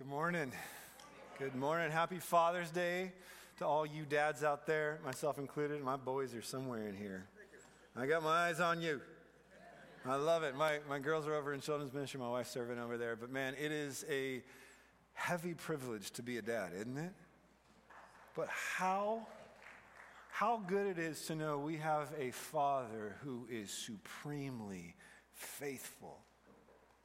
[0.00, 0.50] Good morning.
[1.38, 1.90] Good morning.
[1.90, 3.12] Happy Father's Day
[3.58, 5.82] to all you dads out there, myself included.
[5.84, 7.26] My boys are somewhere in here.
[7.94, 9.02] I got my eyes on you.
[10.06, 10.56] I love it.
[10.56, 13.14] My, my girls are over in children's ministry, my wife's serving over there.
[13.14, 14.42] But man, it is a
[15.12, 17.12] heavy privilege to be a dad, isn't it?
[18.34, 19.26] But how,
[20.30, 24.94] how good it is to know we have a father who is supremely
[25.34, 26.20] faithful.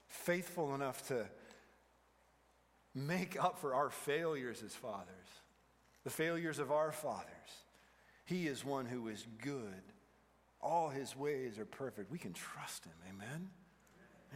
[0.07, 1.25] Faithful enough to
[2.95, 5.27] make up for our failures as fathers,
[6.03, 7.29] the failures of our fathers.
[8.25, 9.83] He is one who is good.
[10.61, 12.09] All his ways are perfect.
[12.09, 12.93] We can trust him.
[13.07, 13.49] Amen.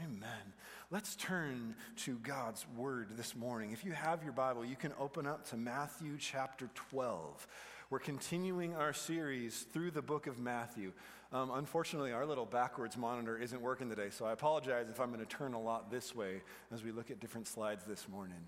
[0.04, 0.54] Amen.
[0.92, 3.72] Let's turn to God's word this morning.
[3.72, 7.48] If you have your Bible, you can open up to Matthew chapter 12.
[7.90, 10.94] We're continuing our series through the book of Matthew.
[11.32, 15.20] Um, unfortunately, our little backwards monitor isn't working today, so I apologize if I'm going
[15.24, 18.42] to turn a lot this way as we look at different slides this morning.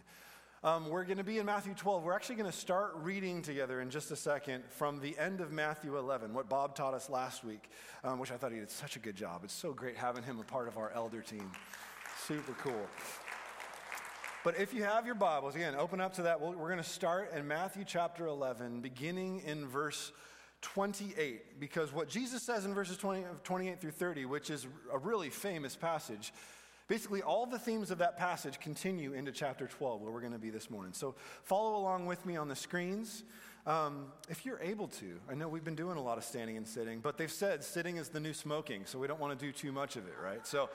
[0.63, 2.03] Um, we're going to be in Matthew 12.
[2.03, 5.51] We're actually going to start reading together in just a second from the end of
[5.51, 7.69] Matthew 11, what Bob taught us last week,
[8.03, 9.41] um, which I thought he did such a good job.
[9.43, 11.51] It's so great having him a part of our elder team.
[12.25, 12.87] Super cool.
[14.43, 16.41] But if you have your Bibles, again, open up to that.
[16.41, 20.11] We're going to start in Matthew chapter 11, beginning in verse
[20.61, 25.29] 28, because what Jesus says in verses 20, 28 through 30, which is a really
[25.29, 26.33] famous passage,
[26.87, 30.39] basically all the themes of that passage continue into chapter 12, where we're going to
[30.39, 30.93] be this morning.
[30.93, 33.23] So follow along with me on the screens.
[33.65, 36.67] Um, if you're able to, I know we've been doing a lot of standing and
[36.67, 39.51] sitting, but they've said sitting is the new smoking, so we don't want to do
[39.51, 40.45] too much of it, right?
[40.45, 40.69] So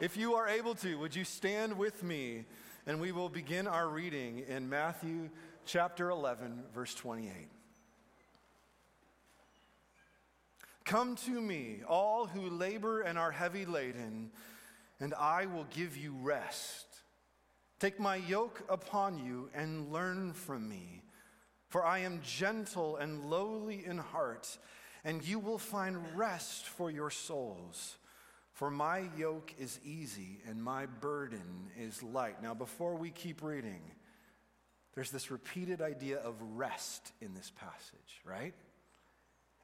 [0.00, 2.44] if you are able to, would you stand with me
[2.86, 5.30] and we will begin our reading in Matthew
[5.64, 7.48] chapter 11, verse 28.
[10.84, 14.30] Come to me, all who labor and are heavy laden,
[15.00, 16.86] and I will give you rest.
[17.78, 21.02] Take my yoke upon you and learn from me,
[21.68, 24.56] for I am gentle and lowly in heart,
[25.04, 27.96] and you will find rest for your souls.
[28.52, 32.42] For my yoke is easy and my burden is light.
[32.42, 33.80] Now, before we keep reading,
[34.94, 38.54] there's this repeated idea of rest in this passage, right?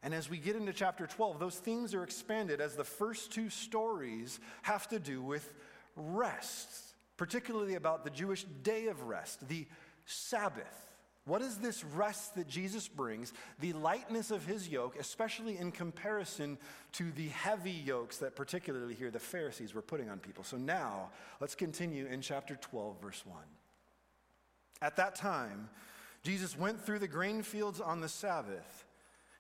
[0.02, 3.50] And as we get into chapter 12, those themes are expanded as the first two
[3.50, 5.52] stories have to do with
[5.96, 9.66] rest, particularly about the Jewish day of rest, the
[10.04, 10.86] Sabbath.
[11.24, 13.34] What is this rest that Jesus brings?
[13.60, 16.56] The lightness of his yoke, especially in comparison
[16.92, 20.42] to the heavy yokes that, particularly here, the Pharisees were putting on people.
[20.42, 23.36] So now, let's continue in chapter 12, verse 1.
[24.80, 25.68] At that time,
[26.22, 28.86] Jesus went through the grain fields on the Sabbath.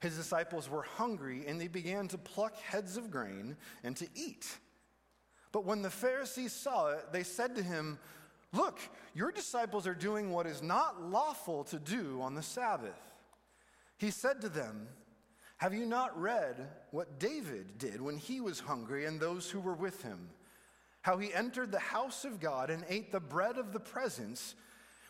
[0.00, 4.46] His disciples were hungry and they began to pluck heads of grain and to eat.
[5.50, 7.98] But when the Pharisees saw it, they said to him,
[8.52, 8.78] Look,
[9.14, 12.98] your disciples are doing what is not lawful to do on the Sabbath.
[13.98, 14.88] He said to them,
[15.58, 19.74] Have you not read what David did when he was hungry and those who were
[19.74, 20.30] with him?
[21.02, 24.54] How he entered the house of God and ate the bread of the presence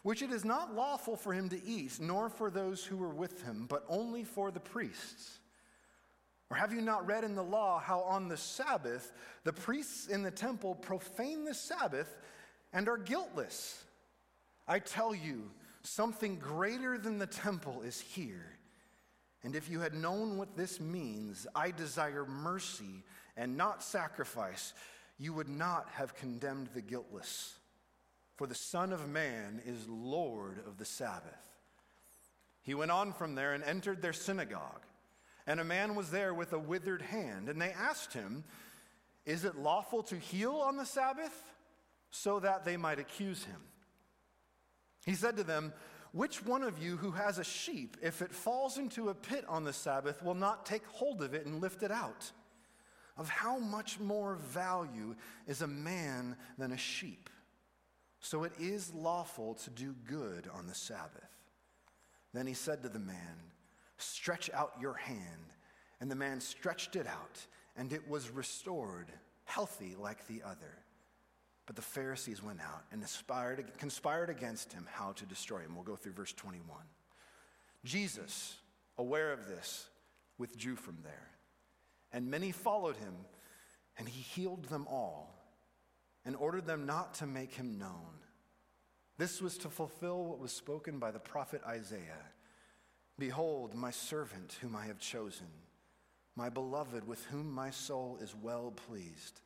[0.03, 3.43] which it is not lawful for him to eat, nor for those who were with
[3.43, 5.39] him, but only for the priests.
[6.51, 9.13] Or have you not read in the law how on the Sabbath
[9.45, 12.17] the priests in the temple profane the Sabbath
[12.73, 13.85] and are guiltless?
[14.67, 15.51] I tell you,
[15.83, 18.59] something greater than the temple is here.
[19.43, 23.05] And if you had known what this means, I desire mercy
[23.37, 24.75] and not sacrifice,
[25.19, 27.55] you would not have condemned the guiltless
[28.39, 31.51] for the Son of Man is Lord of the Sabbath.
[32.63, 34.87] He went on from there and entered their synagogue.
[35.49, 37.49] And a man was there with a withered hand.
[37.49, 38.45] And they asked him,
[39.27, 41.35] Is it lawful to heal on the Sabbath?
[42.11, 43.61] So that they might accuse him.
[45.05, 45.73] He said to them,
[46.13, 49.65] Which one of you who has a sheep, if it falls into a pit on
[49.65, 52.31] the Sabbath, will not take hold of it and lift it out?
[53.17, 55.17] Of how much more value
[55.49, 57.29] is a man than a sheep?
[58.21, 61.31] So it is lawful to do good on the Sabbath.
[62.35, 63.17] Then he said to the man,
[63.97, 65.53] Stretch out your hand.
[66.01, 67.45] And the man stretched it out,
[67.77, 69.11] and it was restored,
[69.45, 70.79] healthy like the other.
[71.67, 73.05] But the Pharisees went out and
[73.79, 75.75] conspired against him how to destroy him.
[75.75, 76.79] We'll go through verse 21.
[77.85, 78.57] Jesus,
[78.97, 79.89] aware of this,
[80.39, 81.31] withdrew from there.
[82.13, 83.15] And many followed him,
[83.99, 85.35] and he healed them all
[86.25, 88.19] and ordered them not to make him known.
[89.17, 92.33] This was to fulfill what was spoken by the prophet Isaiah
[93.19, 95.49] Behold, my servant whom I have chosen,
[96.37, 99.41] my beloved with whom my soul is well pleased.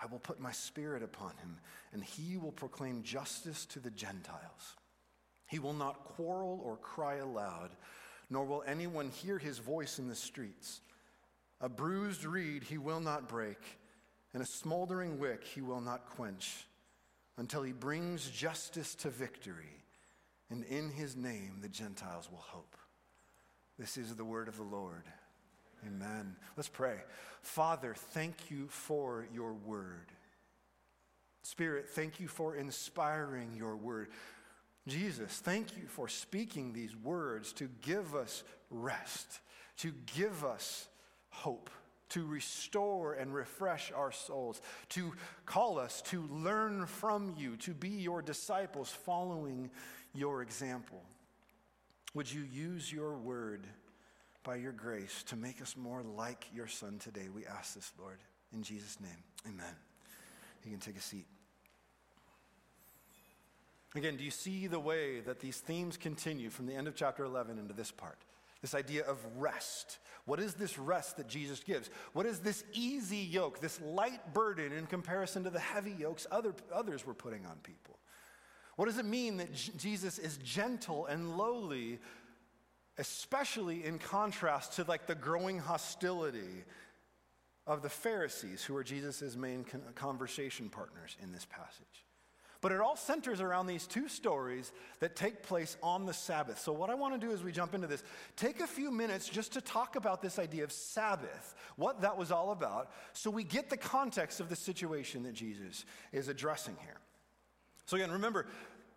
[0.00, 1.58] I will put my spirit upon him,
[1.92, 4.76] and he will proclaim justice to the Gentiles.
[5.48, 7.70] He will not quarrel or cry aloud,
[8.30, 10.80] nor will anyone hear his voice in the streets.
[11.60, 13.58] A bruised reed he will not break,
[14.34, 16.66] and a smoldering wick he will not quench,
[17.38, 19.84] until he brings justice to victory,
[20.50, 22.76] and in his name the Gentiles will hope.
[23.78, 25.04] This is the word of the Lord.
[25.86, 26.36] Amen.
[26.56, 26.98] Let's pray.
[27.42, 30.12] Father, thank you for your word.
[31.42, 34.08] Spirit, thank you for inspiring your word.
[34.86, 39.40] Jesus, thank you for speaking these words to give us rest,
[39.78, 40.88] to give us
[41.30, 41.70] hope,
[42.10, 44.60] to restore and refresh our souls,
[44.90, 45.12] to
[45.46, 49.70] call us to learn from you, to be your disciples following
[50.14, 51.02] your example.
[52.14, 53.66] Would you use your word?
[54.44, 57.28] by your grace to make us more like your Son today.
[57.34, 58.18] We ask this, Lord,
[58.52, 59.24] in Jesus' name.
[59.48, 59.74] Amen.
[60.64, 61.26] You can take a seat.
[63.96, 67.24] Again, do you see the way that these themes continue from the end of chapter
[67.24, 68.18] 11 into this part?
[68.64, 69.98] This idea of rest.
[70.24, 71.90] What is this rest that Jesus gives?
[72.14, 76.54] What is this easy yoke, this light burden in comparison to the heavy yokes other,
[76.72, 77.98] others were putting on people?
[78.76, 81.98] What does it mean that J- Jesus is gentle and lowly
[82.96, 86.64] especially in contrast to like the growing hostility
[87.66, 92.06] of the Pharisees, who are Jesus' main conversation partners in this passage.
[92.64, 96.58] But it all centers around these two stories that take place on the Sabbath.
[96.58, 98.02] So, what I want to do as we jump into this,
[98.36, 102.30] take a few minutes just to talk about this idea of Sabbath, what that was
[102.30, 106.96] all about, so we get the context of the situation that Jesus is addressing here.
[107.84, 108.46] So, again, remember,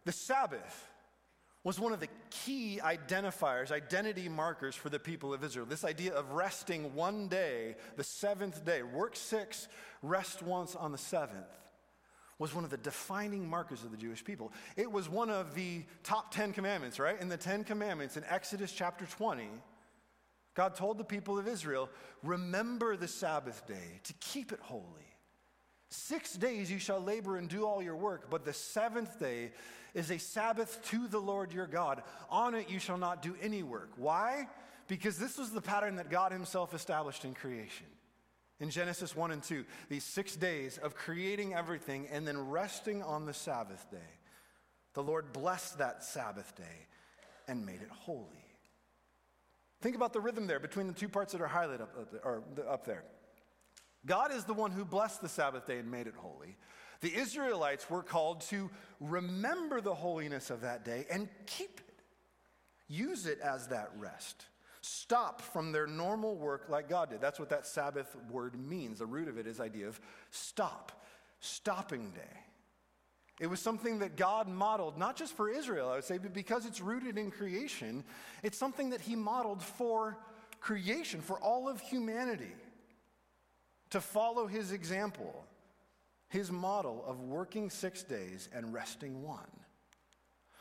[0.06, 0.88] the Sabbath
[1.66, 5.66] was one of the key identifiers, identity markers for the people of Israel.
[5.66, 9.68] This idea of resting one day, the seventh day, work six,
[10.02, 11.52] rest once on the seventh,
[12.39, 14.51] was one of the defining markers of the Jewish people.
[14.75, 17.19] It was one of the top 10 commandments, right?
[17.19, 19.48] In the 10 commandments in Exodus chapter 20,
[20.54, 21.89] God told the people of Israel,
[22.24, 24.84] Remember the Sabbath day to keep it holy.
[25.89, 29.51] Six days you shall labor and do all your work, but the seventh day
[29.94, 32.04] is a Sabbath to the Lord your God.
[32.30, 33.92] On it you shall not do any work.
[33.95, 34.48] Why?
[34.88, 37.88] Because this was the pattern that God Himself established in creation.
[38.59, 43.25] In Genesis 1 and 2, these six days of creating everything and then resting on
[43.25, 43.98] the Sabbath day.
[44.94, 46.88] The Lord blessed that Sabbath day
[47.48, 48.45] and made it holy.
[49.81, 52.44] Think about the rhythm there between the two parts that are highlighted up, up, or
[52.68, 53.04] up there.
[54.07, 56.57] God is the one who blessed the Sabbath day and made it holy.
[57.01, 62.01] The Israelites were called to remember the holiness of that day and keep it.
[62.88, 64.45] Use it as that rest.
[64.88, 67.22] Stop from their normal work like God did.
[67.22, 69.00] That's what that Sabbath word means.
[69.00, 70.00] The root of it is idea of
[70.31, 71.04] stop,
[71.39, 72.39] stopping day.
[73.39, 76.66] It was something that God modeled, not just for Israel, I would say, but because
[76.66, 78.04] it's rooted in creation,
[78.44, 80.18] it's something that He modeled for
[80.60, 82.56] creation, for all of humanity,
[83.92, 85.45] to follow His example
[86.30, 89.50] his model of working six days and resting one.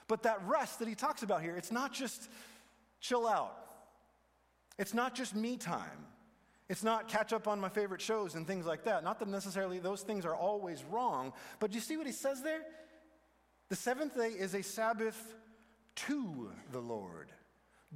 [0.09, 2.31] But that rest that he talks about here, it's not just
[3.01, 3.57] chill out,
[4.79, 6.07] it's not just me time.
[6.69, 9.05] It's not catch up on my favorite shows and things like that.
[9.05, 12.43] Not that necessarily those things are always wrong, but do you see what he says
[12.43, 12.63] there?
[13.69, 15.35] The seventh day is a Sabbath
[15.97, 17.31] to the Lord,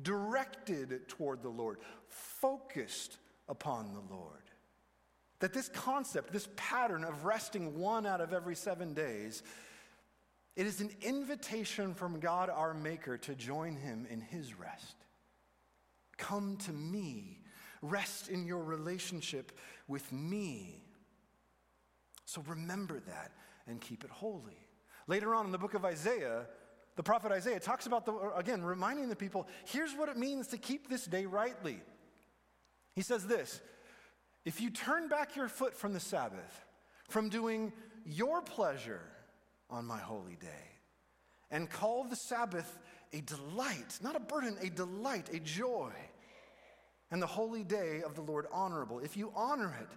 [0.00, 3.18] directed toward the Lord, focused
[3.49, 4.37] upon the Lord.
[5.40, 9.42] That this concept, this pattern of resting one out of every seven days,
[10.56, 14.96] it is an invitation from God our Maker to join Him in His rest.
[16.20, 17.40] Come to me,
[17.80, 19.58] rest in your relationship
[19.88, 20.84] with me.
[22.26, 23.32] So remember that
[23.66, 24.68] and keep it holy.
[25.06, 26.46] Later on in the book of Isaiah,
[26.96, 30.58] the prophet Isaiah talks about, the, again, reminding the people here's what it means to
[30.58, 31.80] keep this day rightly.
[32.94, 33.60] He says this
[34.44, 36.66] if you turn back your foot from the Sabbath,
[37.08, 37.72] from doing
[38.04, 39.02] your pleasure
[39.70, 40.68] on my holy day,
[41.50, 42.78] and call the Sabbath
[43.12, 45.90] a delight, not a burden, a delight, a joy,
[47.10, 49.88] and the holy day of the Lord honorable, if you honor it,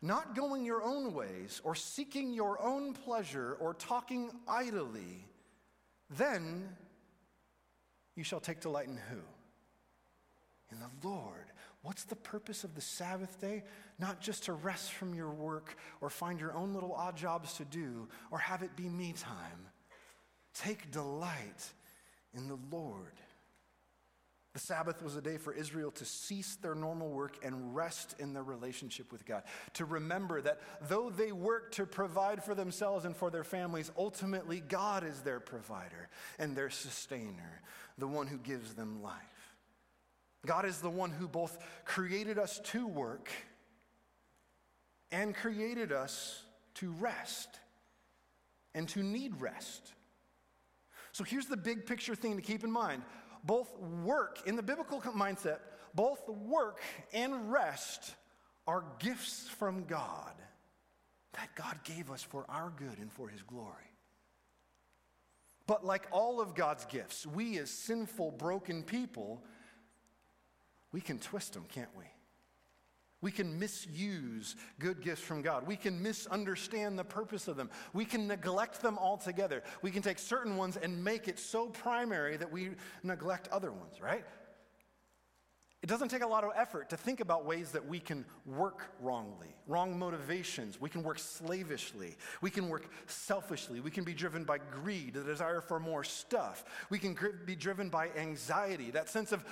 [0.00, 5.26] not going your own ways, or seeking your own pleasure, or talking idly,
[6.10, 6.68] then
[8.14, 9.20] you shall take delight in who?
[10.70, 11.46] In the Lord.
[11.82, 13.64] What's the purpose of the Sabbath day?
[13.98, 17.64] Not just to rest from your work or find your own little odd jobs to
[17.64, 19.66] do or have it be me time.
[20.54, 21.72] Take delight
[22.34, 23.14] in the Lord.
[24.54, 28.32] The Sabbath was a day for Israel to cease their normal work and rest in
[28.32, 29.42] their relationship with God.
[29.74, 34.60] To remember that though they work to provide for themselves and for their families, ultimately
[34.60, 37.60] God is their provider and their sustainer,
[37.98, 39.14] the one who gives them life.
[40.46, 43.30] God is the one who both created us to work
[45.10, 46.42] and created us
[46.74, 47.48] to rest
[48.74, 49.92] and to need rest.
[51.12, 53.02] So here's the big picture thing to keep in mind
[53.44, 55.58] both work, in the biblical mindset,
[55.94, 56.80] both work
[57.12, 58.14] and rest
[58.66, 60.32] are gifts from God
[61.32, 63.72] that God gave us for our good and for His glory.
[65.66, 69.42] But like all of God's gifts, we as sinful, broken people,
[70.92, 72.04] we can twist them, can't we?
[73.20, 75.66] We can misuse good gifts from God.
[75.66, 77.68] We can misunderstand the purpose of them.
[77.92, 79.62] We can neglect them altogether.
[79.82, 82.70] We can take certain ones and make it so primary that we
[83.02, 84.24] neglect other ones, right?
[85.80, 88.82] It doesn't take a lot of effort to think about ways that we can work
[89.00, 90.80] wrongly, wrong motivations.
[90.80, 92.16] We can work slavishly.
[92.40, 93.78] We can work selfishly.
[93.78, 96.64] We can be driven by greed, the desire for more stuff.
[96.90, 99.44] We can be driven by anxiety, that sense of,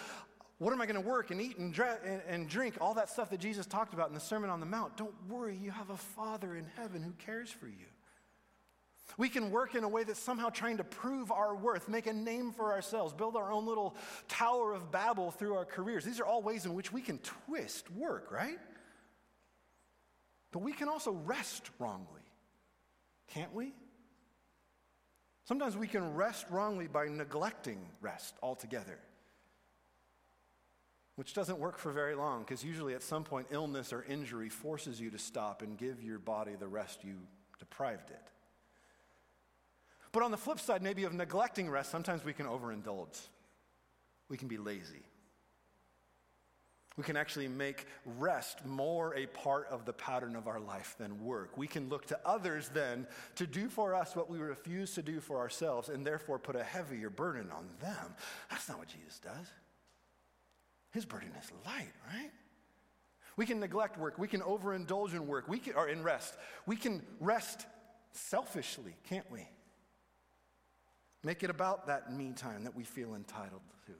[0.59, 2.77] what am I going to work and eat and, dre- and, and drink?
[2.81, 4.97] All that stuff that Jesus talked about in the Sermon on the Mount.
[4.97, 7.87] Don't worry, you have a Father in heaven who cares for you.
[9.19, 12.13] We can work in a way that's somehow trying to prove our worth, make a
[12.13, 13.95] name for ourselves, build our own little
[14.29, 16.05] Tower of Babel through our careers.
[16.05, 18.59] These are all ways in which we can twist work, right?
[20.53, 22.23] But we can also rest wrongly,
[23.29, 23.75] can't we?
[25.45, 28.99] Sometimes we can rest wrongly by neglecting rest altogether
[31.17, 35.01] which doesn't work for very long because usually at some point illness or injury forces
[35.01, 37.17] you to stop and give your body the rest you
[37.59, 38.23] deprived it.
[40.13, 43.21] But on the flip side, maybe of neglecting rest, sometimes we can overindulge.
[44.29, 45.05] We can be lazy.
[46.97, 47.87] We can actually make
[48.19, 51.59] rest more a part of the pattern of our life than work.
[51.59, 55.21] We can look to others then to do for us what we refuse to do
[55.21, 58.15] for ourselves and therefore put a heavier burden on them.
[58.51, 59.47] That's not what Jesus does.
[60.93, 62.31] His burden is light, right?
[63.37, 64.19] We can neglect work.
[64.19, 65.49] We can overindulge in work.
[65.49, 66.35] We can, or in rest.
[66.65, 67.67] We can rest
[68.13, 69.47] selfishly, can't we?
[71.23, 73.93] Make it about that me time that we feel entitled to.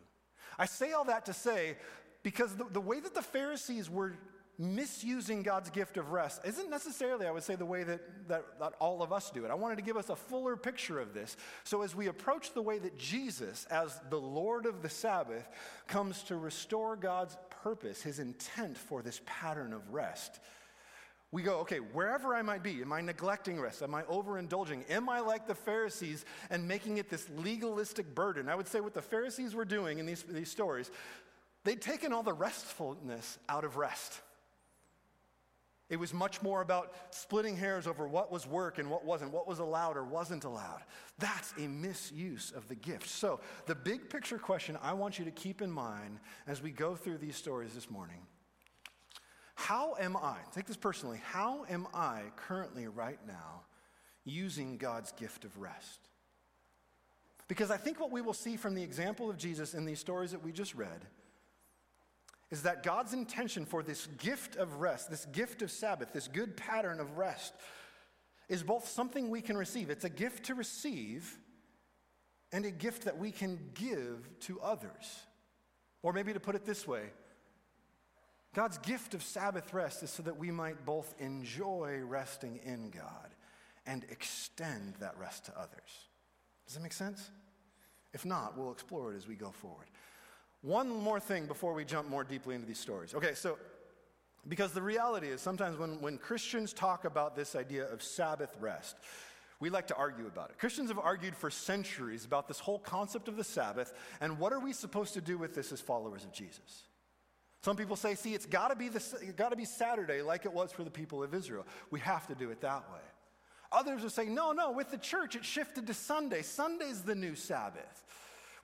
[0.59, 1.77] I say all that to say
[2.23, 4.15] because the, the way that the Pharisees were
[4.59, 8.73] misusing God's gift of rest isn't necessarily, I would say, the way that, that, that,
[8.79, 9.51] all of us do it.
[9.51, 11.37] I wanted to give us a fuller picture of this.
[11.65, 15.49] So, as we approach the way that Jesus, as the Lord of the Sabbath,
[15.87, 20.41] comes to restore God's purpose, his intent for this pattern of rest,
[21.33, 23.83] we go, okay, wherever I might be, am I neglecting rest?
[23.83, 24.89] Am I overindulging?
[24.89, 28.49] Am I like the Pharisees and making it this legalistic burden?
[28.49, 30.91] I would say what the Pharisees were doing in these, these stories,
[31.65, 34.21] they'd taken all the restfulness out of rest.
[35.89, 39.47] It was much more about splitting hairs over what was work and what wasn't, what
[39.47, 40.81] was allowed or wasn't allowed.
[41.19, 43.09] That's a misuse of the gift.
[43.09, 46.97] So, the big picture question I want you to keep in mind as we go
[46.97, 48.19] through these stories this morning
[49.57, 53.63] how am I, take this personally, how am I currently right now
[54.23, 56.09] using God's gift of rest?
[57.49, 60.33] Because I think what we will see from the example of Jesus in these stories
[60.33, 61.07] that we just read
[62.51, 66.57] is that God's intention for this gift of rest, this gift of Sabbath, this good
[66.57, 67.53] pattern of rest,
[68.49, 69.91] is both something we can receive.
[69.91, 71.39] It's a gift to receive
[72.53, 75.21] and a gift that we can give to others.
[76.03, 77.11] Or maybe to put it this way
[78.55, 83.35] God's gift of Sabbath rest is so that we might both enjoy resting in God
[83.85, 86.09] and extend that rest to others.
[86.67, 87.31] Does that make sense?
[88.15, 89.87] If not, we'll explore it as we go forward.
[90.67, 93.15] One more thing before we jump more deeply into these stories.
[93.15, 93.57] Okay, so
[94.49, 98.97] because the reality is sometimes when, when Christians talk about this idea of Sabbath rest,
[99.61, 100.59] we like to argue about it.
[100.59, 104.59] Christians have argued for centuries about this whole concept of the Sabbath and what are
[104.59, 106.89] we supposed to do with this as followers of Jesus?
[107.63, 110.91] Some people say, see, it's got to be be Saturday like it was for the
[110.91, 111.65] people of Israel.
[111.93, 113.07] We have to do it that way.
[113.71, 116.43] Others will say, no, no, with the church it shifted to Sunday.
[116.43, 118.03] Sunday's the new Sabbath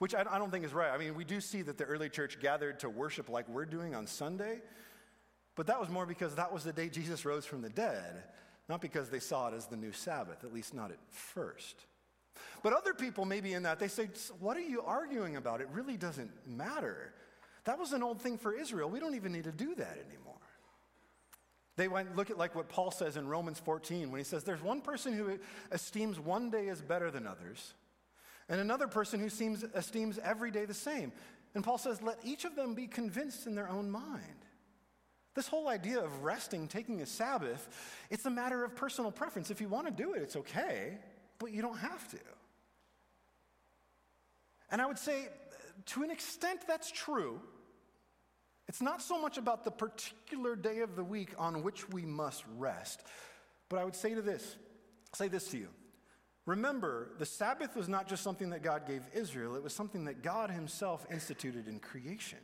[0.02, 0.90] which I, I don't think is right.
[0.90, 3.94] I mean, we do see that the early church gathered to worship like we're doing
[3.94, 4.60] on Sunday,
[5.54, 8.24] but that was more because that was the day Jesus rose from the dead,
[8.68, 11.86] not because they saw it as the new Sabbath, at least not at first.
[12.64, 14.08] But other people, maybe in that, they say,
[14.40, 15.60] What are you arguing about?
[15.60, 17.14] It really doesn't matter.
[17.62, 18.90] That was an old thing for Israel.
[18.90, 20.34] We don't even need to do that anymore.
[21.76, 24.62] They went look at like what Paul says in Romans 14 when he says there's
[24.62, 25.38] one person who
[25.70, 27.74] esteems one day as better than others,
[28.48, 31.12] and another person who seems, esteems every day the same.
[31.54, 34.22] And Paul says, let each of them be convinced in their own mind.
[35.34, 37.68] This whole idea of resting, taking a Sabbath,
[38.10, 39.50] it's a matter of personal preference.
[39.50, 40.98] If you want to do it, it's okay,
[41.38, 42.18] but you don't have to.
[44.70, 45.28] And I would say,
[45.86, 47.40] to an extent, that's true.
[48.68, 52.44] It's not so much about the particular day of the week on which we must
[52.56, 53.02] rest,
[53.68, 54.56] but I would say to this,
[55.14, 55.68] say this to you.
[56.44, 60.22] Remember, the Sabbath was not just something that God gave Israel, it was something that
[60.22, 62.38] God Himself instituted in creation.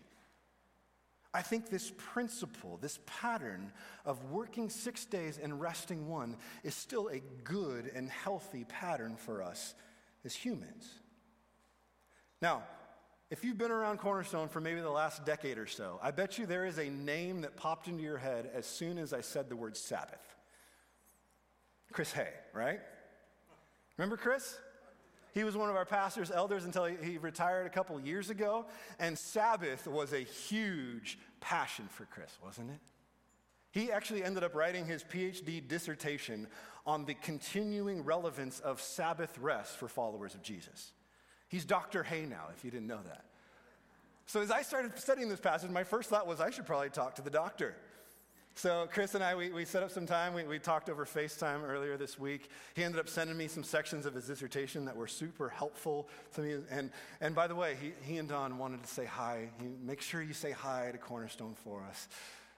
[1.34, 3.72] I think this principle, this pattern
[4.06, 9.42] of working six days and resting one, is still a good and healthy pattern for
[9.42, 9.74] us
[10.24, 10.88] as humans.
[12.40, 12.62] Now,
[13.30, 16.46] if you've been around Cornerstone for maybe the last decade or so, I bet you
[16.46, 19.56] there is a name that popped into your head as soon as I said the
[19.56, 20.36] word Sabbath.
[21.92, 22.80] Chris Hay, right?
[23.98, 24.56] Remember Chris?
[25.34, 28.64] He was one of our pastors, elders, until he, retired a couple years ago.
[28.98, 32.80] And Sabbath was a huge passion for Chris, wasn't it?
[33.70, 36.46] He actually ended up writing his PhD dissertation
[36.86, 40.92] on the continuing relevance of Sabbath rest for followers of Jesus.
[41.48, 42.02] He's Dr.
[42.02, 43.24] Hay now, if you didn't know that.
[44.26, 47.14] So as I started studying this passage, my first thought was I should probably talk
[47.16, 47.76] to the doctor.
[48.58, 50.34] So Chris and I, we, we set up some time.
[50.34, 52.50] We, we talked over FaceTime earlier this week.
[52.74, 56.40] He ended up sending me some sections of his dissertation that were super helpful to
[56.40, 56.56] me.
[56.68, 59.50] And, and by the way, he, he and Don wanted to say hi.
[59.60, 62.08] He, make sure you say hi to Cornerstone for us.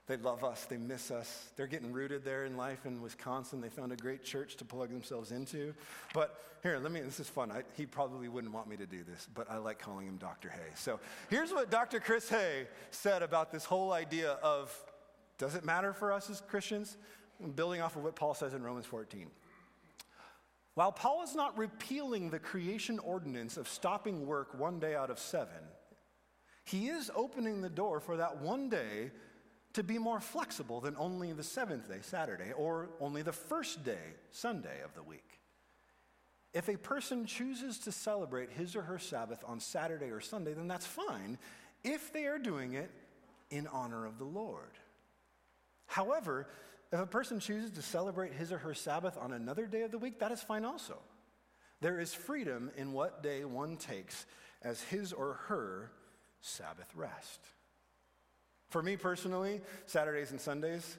[0.06, 0.64] They love us.
[0.64, 1.50] They miss us.
[1.56, 3.60] They're getting rooted there in life in Wisconsin.
[3.60, 5.74] They found a great church to plug themselves into.
[6.14, 7.52] But here, let me, this is fun.
[7.52, 10.48] I, he probably wouldn't want me to do this, but I like calling him Dr.
[10.48, 10.72] Hay.
[10.76, 12.00] So here's what Dr.
[12.00, 14.74] Chris Hay said about this whole idea of
[15.40, 16.98] does it matter for us as Christians?
[17.42, 19.26] I'm building off of what Paul says in Romans 14.
[20.74, 25.18] While Paul is not repealing the creation ordinance of stopping work one day out of
[25.18, 25.62] seven,
[26.64, 29.12] he is opening the door for that one day
[29.72, 34.14] to be more flexible than only the seventh day, Saturday, or only the first day,
[34.30, 35.40] Sunday of the week.
[36.52, 40.68] If a person chooses to celebrate his or her Sabbath on Saturday or Sunday, then
[40.68, 41.38] that's fine
[41.82, 42.90] if they are doing it
[43.50, 44.72] in honor of the Lord.
[45.90, 46.46] However,
[46.92, 49.98] if a person chooses to celebrate his or her Sabbath on another day of the
[49.98, 50.96] week, that is fine also.
[51.80, 54.24] There is freedom in what day one takes
[54.62, 55.90] as his or her
[56.42, 57.40] Sabbath rest.
[58.68, 60.96] For me personally, Saturdays and Sundays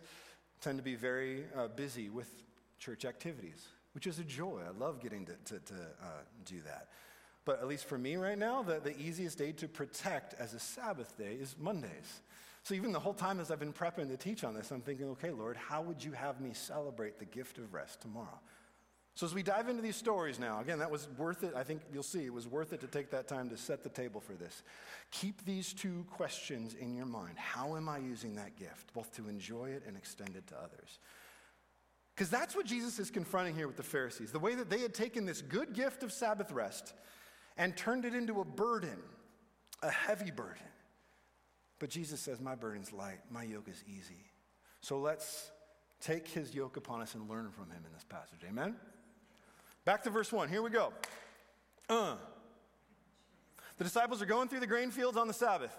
[0.59, 2.29] tend to be very uh, busy with
[2.77, 4.59] church activities, which is a joy.
[4.67, 6.07] I love getting to, to, to uh,
[6.43, 6.89] do that.
[7.45, 10.59] But at least for me right now, the, the easiest day to protect as a
[10.59, 12.21] Sabbath day is Mondays.
[12.63, 15.07] So even the whole time as I've been prepping to teach on this, I'm thinking,
[15.09, 18.39] okay, Lord, how would you have me celebrate the gift of rest tomorrow?
[19.15, 21.53] So as we dive into these stories now, again, that was worth it.
[21.55, 23.89] I think you'll see it was worth it to take that time to set the
[23.89, 24.63] table for this.
[25.11, 27.37] Keep these two questions in your mind.
[27.37, 30.99] How am I using that gift, both to enjoy it and extend it to others?
[32.15, 34.31] Because that's what Jesus is confronting here with the Pharisees.
[34.31, 36.93] The way that they had taken this good gift of Sabbath rest
[37.57, 38.97] and turned it into a burden,
[39.81, 40.63] a heavy burden.
[41.81, 44.29] But Jesus says, My burden's light, my yoke is easy.
[44.81, 45.49] So let's
[45.99, 48.37] take his yoke upon us and learn from him in this passage.
[48.47, 48.75] Amen?
[49.83, 50.47] Back to verse 1.
[50.47, 50.93] Here we go.
[51.89, 52.17] Uh.
[53.79, 55.75] The disciples are going through the grain fields on the Sabbath.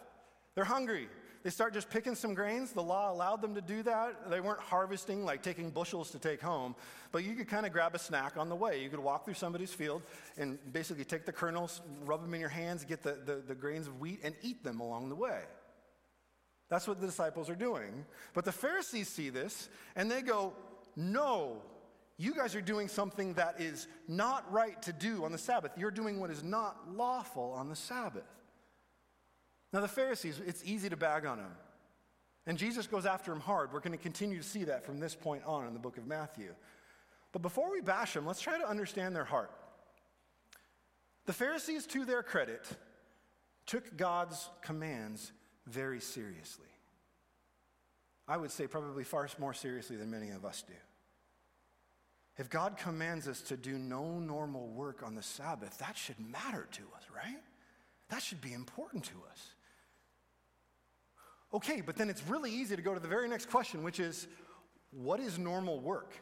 [0.56, 1.08] They're hungry.
[1.44, 2.72] They start just picking some grains.
[2.72, 4.28] The law allowed them to do that.
[4.28, 6.74] They weren't harvesting, like taking bushels to take home,
[7.12, 8.82] but you could kind of grab a snack on the way.
[8.82, 10.02] You could walk through somebody's field
[10.36, 13.86] and basically take the kernels, rub them in your hands, get the, the, the grains
[13.86, 15.42] of wheat, and eat them along the way.
[16.72, 18.06] That's what the disciples are doing.
[18.32, 20.54] But the Pharisees see this and they go,
[20.96, 21.61] No,
[22.16, 25.72] you guys are doing something that is not right to do on the Sabbath.
[25.76, 28.24] You're doing what is not lawful on the Sabbath.
[29.70, 31.52] Now, the Pharisees, it's easy to bag on them.
[32.46, 33.70] And Jesus goes after them hard.
[33.70, 36.06] We're going to continue to see that from this point on in the book of
[36.06, 36.54] Matthew.
[37.32, 39.50] But before we bash them, let's try to understand their heart.
[41.26, 42.66] The Pharisees, to their credit,
[43.66, 45.32] took God's commands
[45.66, 46.66] very seriously.
[48.29, 50.75] I would say probably far more seriously than many of us do.
[52.38, 56.66] If God commands us to do no normal work on the Sabbath, that should matter
[56.72, 57.40] to us, right?
[58.09, 59.55] That should be important to us.
[61.55, 64.27] Okay, but then it's really easy to go to the very next question, which is
[64.90, 66.14] what is normal work?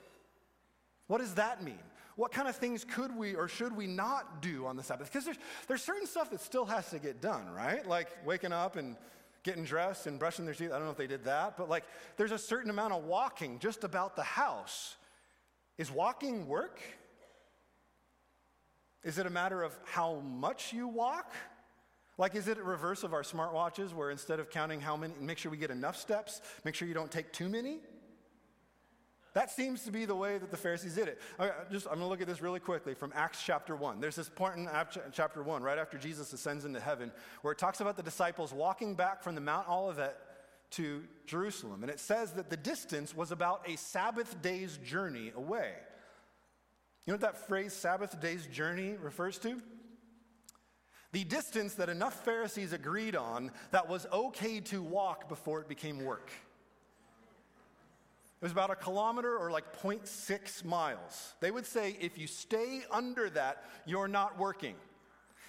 [1.07, 1.79] What does that mean?
[2.17, 5.11] What kind of things could we or should we not do on the Sabbath?
[5.13, 7.87] Because there's, there's certain stuff that still has to get done, right?
[7.87, 8.97] Like waking up and
[9.43, 10.71] getting dressed and brushing their teeth.
[10.71, 11.85] I don't know if they did that, but like
[12.17, 14.97] there's a certain amount of walking just about the house.
[15.79, 16.81] Is walking work?
[19.03, 21.33] Is it a matter of how much you walk?
[22.19, 25.39] Like, is it a reverse of our smartwatches where instead of counting how many, make
[25.39, 27.79] sure we get enough steps, make sure you don't take too many?
[29.33, 31.21] That seems to be the way that the Pharisees did it.
[31.39, 34.01] Okay, just, I'm going to look at this really quickly from Acts chapter 1.
[34.01, 34.69] There's this point in
[35.13, 37.13] chapter 1, right after Jesus ascends into heaven,
[37.43, 40.17] where it talks about the disciples walking back from the Mount Olivet
[40.73, 41.83] to Jerusalem.
[41.83, 45.75] And it says that the distance was about a Sabbath day's journey away.
[47.07, 49.61] You know what that phrase, Sabbath day's journey, refers to?
[51.13, 56.05] The distance that enough Pharisees agreed on that was okay to walk before it became
[56.05, 56.31] work.
[58.41, 61.35] It was about a kilometer or like 0.6 miles.
[61.41, 64.77] They would say if you stay under that, you're not working.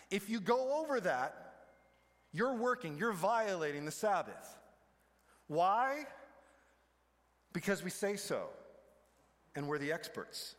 [0.10, 1.54] If you go over that,
[2.34, 4.58] you're working, you're violating the Sabbath.
[5.48, 6.06] Why?
[7.54, 8.50] Because we say so,
[9.56, 10.56] and we're the experts.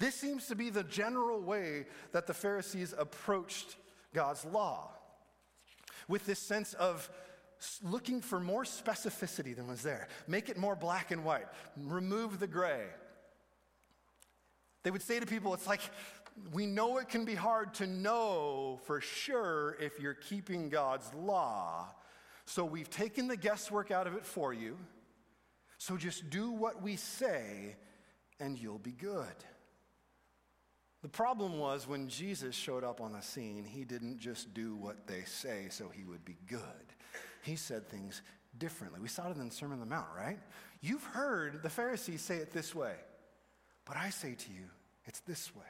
[0.00, 3.76] This seems to be the general way that the Pharisees approached
[4.12, 4.90] God's law,
[6.08, 7.08] with this sense of
[7.82, 10.08] looking for more specificity than was there.
[10.26, 12.84] Make it more black and white, remove the gray.
[14.84, 15.80] They would say to people, it's like,
[16.52, 21.88] we know it can be hard to know for sure if you're keeping God's law.
[22.44, 24.78] So we've taken the guesswork out of it for you.
[25.78, 27.76] So just do what we say
[28.40, 29.26] and you'll be good.
[31.02, 35.06] The problem was when Jesus showed up on the scene, he didn't just do what
[35.06, 36.94] they say so he would be good
[37.42, 38.22] he said things
[38.58, 39.00] differently.
[39.00, 40.38] We saw it in the Sermon on the Mount, right?
[40.80, 42.94] You've heard the Pharisees say it this way,
[43.84, 44.64] but I say to you,
[45.04, 45.62] it's this way.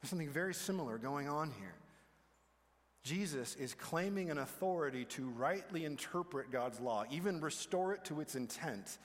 [0.00, 1.74] There's something very similar going on here.
[3.04, 8.36] Jesus is claiming an authority to rightly interpret God's law, even restore it to its
[8.36, 8.98] intent.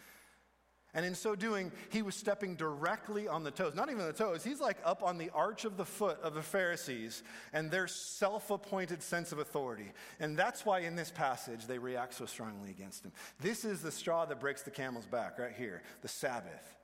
[0.98, 3.76] And in so doing, he was stepping directly on the toes.
[3.76, 6.42] Not even the toes, he's like up on the arch of the foot of the
[6.42, 7.22] Pharisees
[7.54, 9.92] and their self appointed sense of authority.
[10.20, 13.12] And that's why in this passage they react so strongly against him.
[13.40, 16.76] This is the straw that breaks the camel's back, right here the Sabbath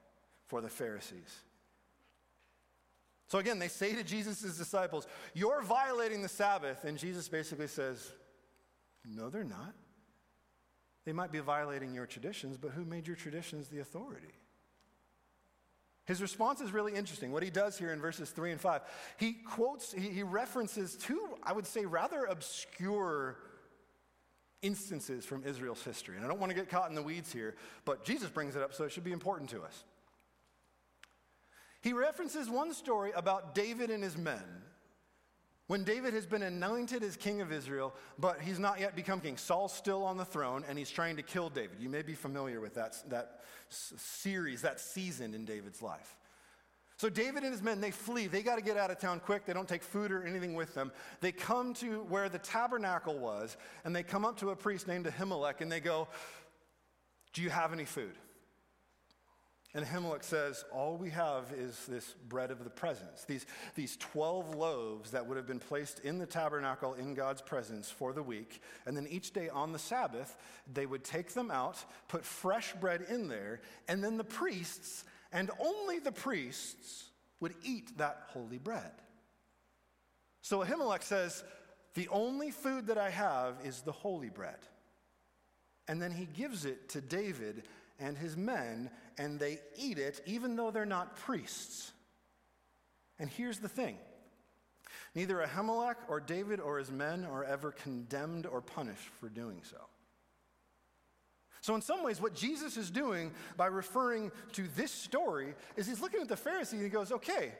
[0.45, 1.41] for the Pharisees.
[3.29, 6.83] So again, they say to Jesus' disciples, You're violating the Sabbath.
[6.83, 8.11] And Jesus basically says,
[9.03, 9.73] No, they're not.
[11.05, 14.33] They might be violating your traditions, but who made your traditions the authority?
[16.05, 17.31] His response is really interesting.
[17.31, 18.81] What he does here in verses 3 and 5,
[19.17, 23.37] he quotes, he references two, I would say, rather obscure
[24.61, 26.15] instances from Israel's history.
[26.17, 28.61] And I don't want to get caught in the weeds here, but Jesus brings it
[28.61, 29.83] up, so it should be important to us.
[31.81, 34.63] He references one story about David and his men
[35.67, 39.37] when David has been anointed as king of Israel, but he's not yet become king,
[39.37, 41.77] Saul's still on the throne and he's trying to kill David.
[41.79, 46.15] You may be familiar with that, that series, that season in David's life.
[46.97, 48.27] So David and his men, they flee.
[48.27, 49.45] They got to get out of town quick.
[49.45, 50.91] They don't take food or anything with them.
[51.21, 55.05] They come to where the tabernacle was, and they come up to a priest named
[55.05, 56.07] Ahimelech, and they go,
[57.33, 58.13] Do you have any food?
[59.75, 64.55] And Ahimelech says, All we have is this bread of the presence, these, these 12
[64.55, 68.61] loaves that would have been placed in the tabernacle in God's presence for the week.
[68.85, 70.37] And then each day on the Sabbath,
[70.71, 75.49] they would take them out, put fresh bread in there, and then the priests, and
[75.59, 77.09] only the priests,
[77.39, 78.91] would eat that holy bread.
[80.43, 81.43] So Ahimelech says,
[81.95, 84.59] The only food that I have is the holy bread.
[85.87, 87.63] And then he gives it to David
[87.99, 91.91] and his men, and they eat it even though they're not priests.
[93.19, 93.97] And here's the thing
[95.15, 99.77] neither Ahimelech or David or his men are ever condemned or punished for doing so.
[101.61, 106.01] So, in some ways, what Jesus is doing by referring to this story is he's
[106.01, 107.53] looking at the Pharisees and he goes, okay,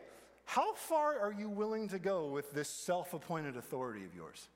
[0.45, 4.49] how far are you willing to go with this self appointed authority of yours?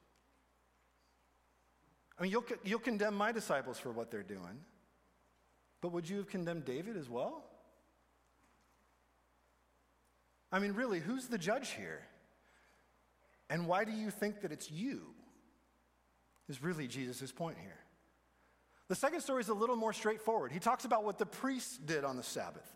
[2.19, 4.65] I mean, you'll, you'll condemn my disciples for what they're doing.
[5.81, 7.43] But would you have condemned David as well?
[10.51, 12.01] I mean, really, who's the judge here?
[13.49, 15.01] And why do you think that it's you?
[16.49, 17.79] Is really Jesus' point here.
[18.87, 20.53] The second story is a little more straightforward.
[20.53, 22.73] He talks about what the priests did on the Sabbath.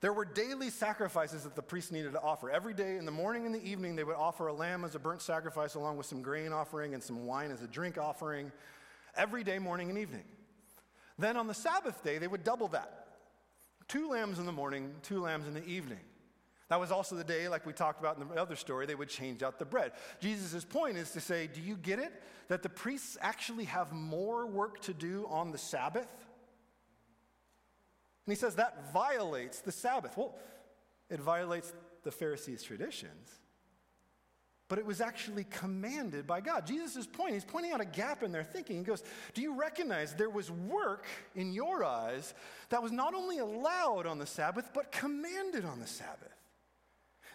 [0.00, 2.50] There were daily sacrifices that the priests needed to offer.
[2.50, 4.98] Every day in the morning and the evening, they would offer a lamb as a
[4.98, 8.50] burnt sacrifice, along with some grain offering and some wine as a drink offering
[9.16, 10.24] every day, morning and evening.
[11.18, 13.02] Then on the Sabbath day, they would double that
[13.88, 16.00] two lambs in the morning, two lambs in the evening.
[16.70, 19.10] That was also the day, like we talked about in the other story, they would
[19.10, 19.92] change out the bread.
[20.20, 22.10] Jesus' point is to say, do you get it?
[22.48, 26.08] That the priests actually have more work to do on the Sabbath?
[28.24, 30.16] And he says that violates the Sabbath.
[30.16, 30.38] Well,
[31.10, 33.41] it violates the Pharisees' traditions,
[34.72, 36.66] but it was actually commanded by God.
[36.66, 38.78] Jesus is pointing, he's pointing out a gap in their thinking.
[38.78, 39.04] He goes,
[39.34, 41.04] Do you recognize there was work
[41.34, 42.32] in your eyes
[42.70, 46.34] that was not only allowed on the Sabbath, but commanded on the Sabbath?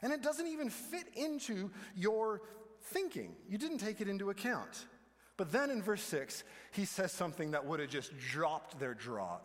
[0.01, 2.41] And it doesn't even fit into your
[2.85, 3.35] thinking.
[3.47, 4.87] You didn't take it into account.
[5.37, 9.37] But then in verse 6, he says something that would have just dropped their jaw.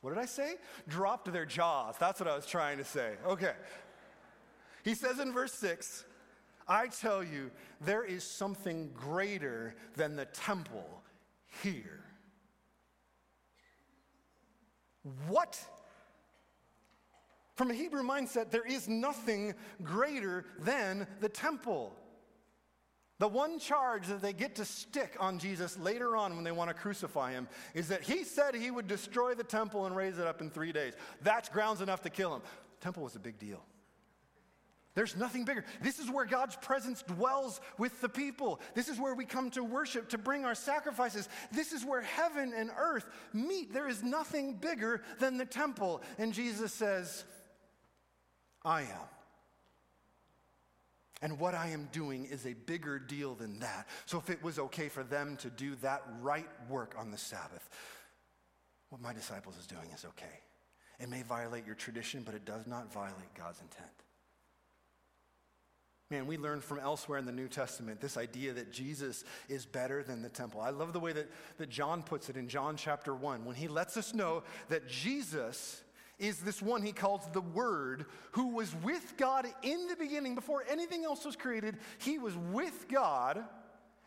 [0.00, 0.54] What did I say?
[0.88, 1.96] Dropped their jaws.
[2.00, 3.16] That's what I was trying to say.
[3.26, 3.52] Okay.
[4.84, 6.04] He says in verse 6,
[6.68, 11.02] I tell you, there is something greater than the temple
[11.62, 12.04] here.
[15.26, 15.58] What?
[17.56, 21.94] From a Hebrew mindset, there is nothing greater than the temple.
[23.20, 26.68] The one charge that they get to stick on Jesus later on when they want
[26.68, 30.26] to crucify him is that he said he would destroy the temple and raise it
[30.26, 30.94] up in three days.
[31.22, 32.42] That's grounds enough to kill him.
[32.80, 33.64] temple was a big deal.
[34.94, 35.64] There's nothing bigger.
[35.82, 38.60] This is where God's presence dwells with the people.
[38.74, 41.28] This is where we come to worship, to bring our sacrifices.
[41.50, 43.72] This is where heaven and earth meet.
[43.72, 46.00] There is nothing bigger than the temple.
[46.16, 47.24] And Jesus says,
[48.64, 49.08] I am.
[51.22, 53.88] And what I am doing is a bigger deal than that.
[54.06, 57.68] So if it was okay for them to do that right work on the Sabbath,
[58.90, 60.40] what my disciples is doing is okay.
[61.00, 64.03] It may violate your tradition, but it does not violate God's intent.
[66.10, 70.02] Man, we learn from elsewhere in the New Testament this idea that Jesus is better
[70.02, 70.60] than the temple.
[70.60, 73.68] I love the way that, that John puts it in John chapter 1 when he
[73.68, 75.82] lets us know that Jesus
[76.18, 80.64] is this one he calls the Word, who was with God in the beginning before
[80.68, 81.78] anything else was created.
[81.98, 83.42] He was with God,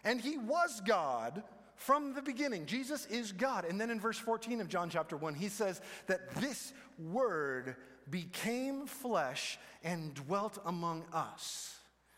[0.04, 1.44] and he was God
[1.76, 2.66] from the beginning.
[2.66, 3.66] Jesus is God.
[3.66, 7.76] And then in verse 14 of John chapter 1, he says that this Word
[8.10, 11.77] became flesh and dwelt among us.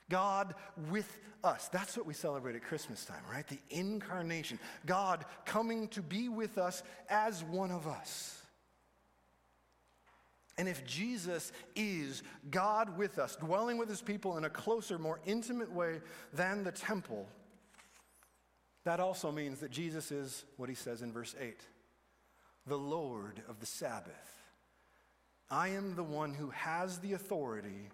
[0.10, 0.56] God
[0.89, 1.69] with us.
[1.69, 3.48] That's what we celebrate at Christmas time, right?
[3.48, 4.60] The incarnation.
[4.86, 8.36] God coming to be with us as one of us.
[10.58, 15.22] And if Jesus is God with us, dwelling with his people in a closer, more
[15.26, 16.02] intimate way
[16.34, 17.30] than the temple,
[18.84, 21.56] that also means that Jesus is what he says in verse 8
[22.65, 24.36] the Lord of the Sabbath.
[25.50, 27.89] I am the one who has the authority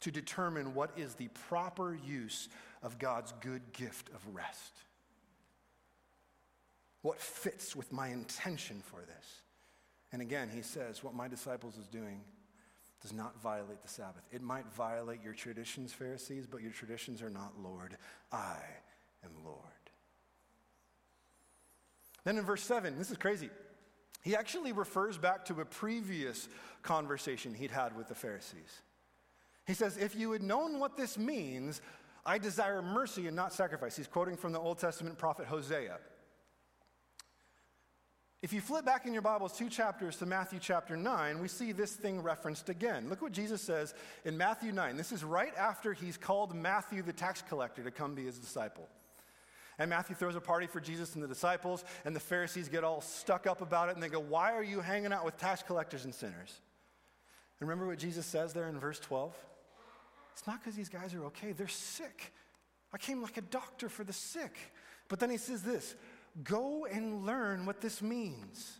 [0.00, 2.48] to determine what is the proper use
[2.82, 4.72] of God's good gift of rest.
[7.02, 9.42] What fits with my intention for this?
[10.12, 12.20] And again, he says, What my disciples is doing
[13.00, 14.22] does not violate the Sabbath.
[14.30, 17.96] It might violate your traditions, Pharisees, but your traditions are not Lord.
[18.30, 18.56] I
[19.24, 19.56] am Lord.
[22.24, 23.48] Then in verse 7, this is crazy.
[24.22, 26.48] He actually refers back to a previous
[26.82, 28.82] conversation he'd had with the Pharisees.
[29.70, 31.80] He says, If you had known what this means,
[32.26, 33.96] I desire mercy and not sacrifice.
[33.96, 35.98] He's quoting from the Old Testament prophet Hosea.
[38.42, 41.70] If you flip back in your Bibles two chapters to Matthew chapter 9, we see
[41.70, 43.08] this thing referenced again.
[43.08, 44.96] Look what Jesus says in Matthew 9.
[44.96, 48.88] This is right after he's called Matthew the tax collector to come be his disciple.
[49.78, 53.02] And Matthew throws a party for Jesus and the disciples, and the Pharisees get all
[53.02, 56.06] stuck up about it, and they go, Why are you hanging out with tax collectors
[56.06, 56.60] and sinners?
[57.60, 59.32] And remember what Jesus says there in verse 12?
[60.32, 62.32] It's not because these guys are okay, they're sick.
[62.92, 64.56] I came like a doctor for the sick.
[65.08, 65.94] But then he says this
[66.42, 68.78] Go and learn what this means.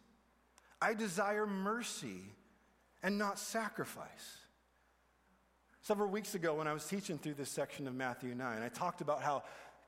[0.81, 2.23] I desire mercy
[3.03, 4.39] and not sacrifice.
[5.83, 9.01] Several weeks ago, when I was teaching through this section of Matthew 9, I talked
[9.01, 9.43] about how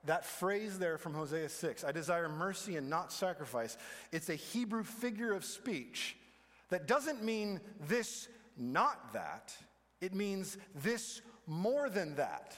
[0.05, 3.77] that phrase there from Hosea 6, I desire mercy and not sacrifice,
[4.11, 6.17] it's a Hebrew figure of speech
[6.71, 9.55] that doesn't mean this, not that.
[10.01, 12.57] It means this more than that.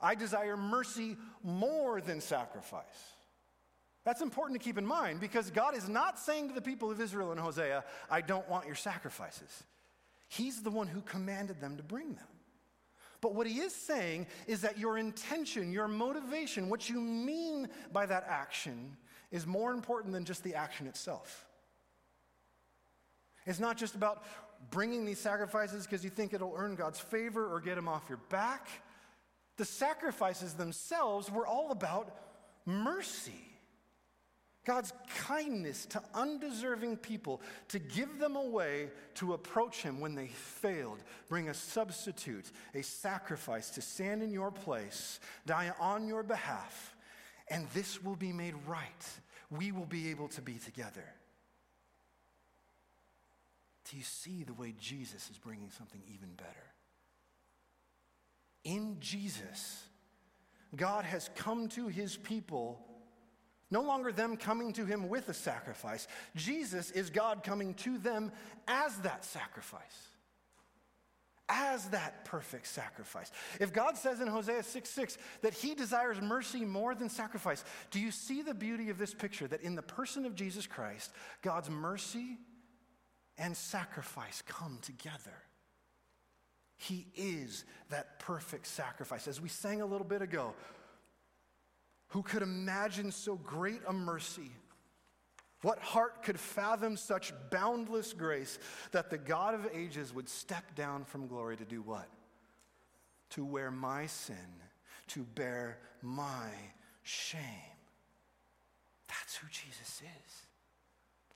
[0.00, 2.84] I desire mercy more than sacrifice.
[4.04, 7.00] That's important to keep in mind because God is not saying to the people of
[7.00, 9.62] Israel in Hosea, I don't want your sacrifices.
[10.26, 12.26] He's the one who commanded them to bring them.
[13.20, 18.06] But what he is saying is that your intention, your motivation, what you mean by
[18.06, 18.96] that action
[19.30, 21.46] is more important than just the action itself.
[23.46, 24.24] It's not just about
[24.70, 28.20] bringing these sacrifices because you think it'll earn God's favor or get him off your
[28.28, 28.68] back.
[29.56, 32.14] The sacrifices themselves were all about
[32.64, 33.52] mercy.
[34.64, 34.92] God's
[35.24, 41.02] kindness to undeserving people, to give them a way to approach Him when they failed,
[41.28, 46.94] bring a substitute, a sacrifice to stand in your place, die on your behalf,
[47.48, 49.08] and this will be made right.
[49.50, 51.04] We will be able to be together.
[53.92, 56.72] Do you see the way Jesus is bringing something even better?
[58.64, 59.84] In Jesus,
[60.74, 62.80] God has come to his people,
[63.70, 66.08] no longer them coming to him with a sacrifice.
[66.34, 68.32] Jesus is God coming to them
[68.66, 70.08] as that sacrifice
[71.48, 73.30] as that perfect sacrifice.
[73.60, 78.00] If God says in Hosea 6 6 that he desires mercy more than sacrifice, do
[78.00, 79.46] you see the beauty of this picture?
[79.46, 82.38] That in the person of Jesus Christ, God's mercy
[83.42, 85.34] and sacrifice come together.
[86.76, 89.26] He is that perfect sacrifice.
[89.26, 90.54] As we sang a little bit ago,
[92.08, 94.52] who could imagine so great a mercy?
[95.62, 98.60] What heart could fathom such boundless grace
[98.92, 102.08] that the God of ages would step down from glory to do what?
[103.30, 104.36] To wear my sin,
[105.08, 106.48] to bear my
[107.02, 107.40] shame.
[109.08, 110.46] That's who Jesus is.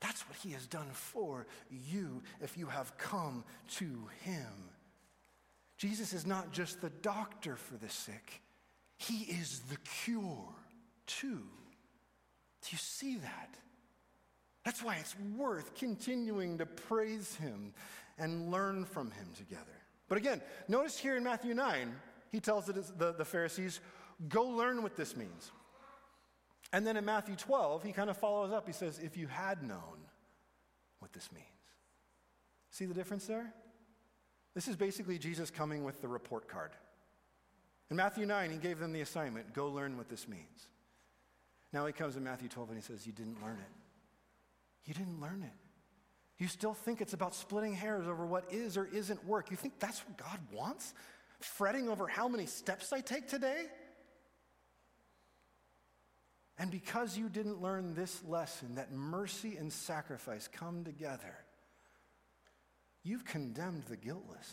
[0.01, 3.45] That's what he has done for you if you have come
[3.77, 4.71] to him.
[5.79, 8.43] Jesus is not just the doctor for the sick,
[8.99, 10.49] he is the cure
[11.07, 11.43] too.
[12.63, 13.57] Do you see that?
[14.65, 17.73] That's why it's worth continuing to praise him
[18.19, 19.63] and learn from him together.
[20.09, 21.95] But again, notice here in Matthew 9,
[22.33, 23.81] he tells the, the Pharisees,
[24.29, 25.53] go learn what this means.
[26.73, 28.67] And then in Matthew 12, he kind of follows up.
[28.67, 30.07] He says, if you had known
[30.99, 31.47] what this means.
[32.71, 33.53] See the difference there?
[34.55, 36.71] This is basically Jesus coming with the report card.
[37.91, 40.69] In Matthew 9, he gave them the assignment go learn what this means.
[41.73, 43.73] Now he comes in Matthew 12 and he says, You didn't learn it.
[44.85, 45.53] You didn't learn it.
[46.39, 49.51] You still think it's about splitting hairs over what is or isn't work.
[49.51, 50.95] You think that's what God wants?
[51.41, 53.67] Fretting over how many steps I take today?
[56.59, 61.37] And because you didn't learn this lesson, that mercy and sacrifice come together,
[63.03, 64.51] you've condemned the guiltless.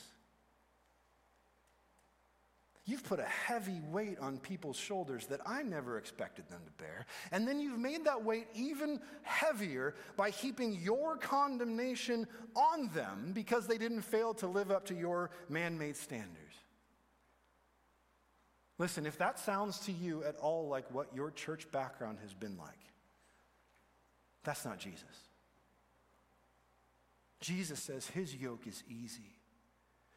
[2.86, 7.06] You've put a heavy weight on people's shoulders that I never expected them to bear.
[7.32, 13.68] And then you've made that weight even heavier by heaping your condemnation on them because
[13.68, 16.43] they didn't fail to live up to your man made standards.
[18.84, 22.58] Listen, if that sounds to you at all like what your church background has been
[22.58, 22.80] like,
[24.44, 25.04] that's not Jesus.
[27.40, 29.34] Jesus says his yoke is easy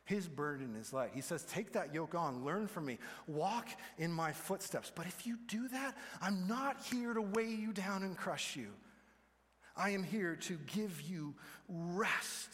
[0.07, 1.11] his burden is light.
[1.13, 4.91] He says, Take that yoke on, learn from me, walk in my footsteps.
[4.95, 8.69] But if you do that, I'm not here to weigh you down and crush you.
[9.77, 11.35] I am here to give you
[11.69, 12.51] rest.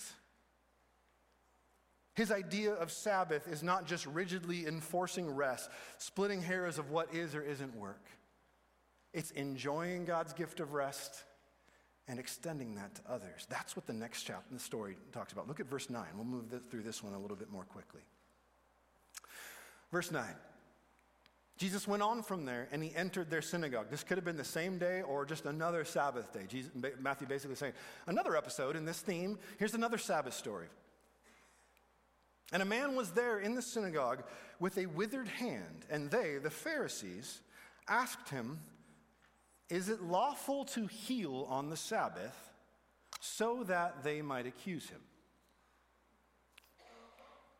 [2.14, 7.34] His idea of Sabbath is not just rigidly enforcing rest, splitting hairs of what is
[7.34, 8.04] or isn't work.
[9.14, 11.24] It's enjoying God's gift of rest
[12.08, 13.46] and extending that to others.
[13.48, 15.48] That's what the next chapter in the story talks about.
[15.48, 16.04] Look at verse 9.
[16.14, 18.02] We'll move through this one a little bit more quickly.
[19.90, 20.24] Verse 9.
[21.58, 23.86] Jesus went on from there and he entered their synagogue.
[23.90, 26.46] This could have been the same day or just another Sabbath day.
[26.48, 27.74] Jesus, Matthew basically saying,
[28.06, 29.38] another episode in this theme.
[29.58, 30.66] Here's another Sabbath story.
[32.52, 34.22] And a man was there in the synagogue
[34.60, 37.40] with a withered hand, and they, the Pharisees,
[37.88, 38.60] asked him,
[39.70, 42.36] is it lawful to heal on the Sabbath
[43.20, 45.00] so that they might accuse him?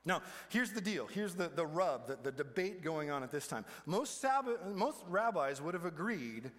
[0.05, 1.07] Now, here's the deal.
[1.07, 3.64] Here's the, the rub, the, the debate going on at this time.
[3.87, 6.50] Most, Sabbath, most rabbis would have agreed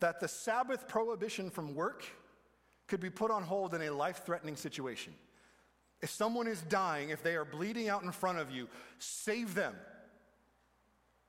[0.00, 2.04] that the Sabbath prohibition from work
[2.86, 5.14] could be put on hold in a life threatening situation.
[6.00, 9.74] If someone is dying, if they are bleeding out in front of you, save them.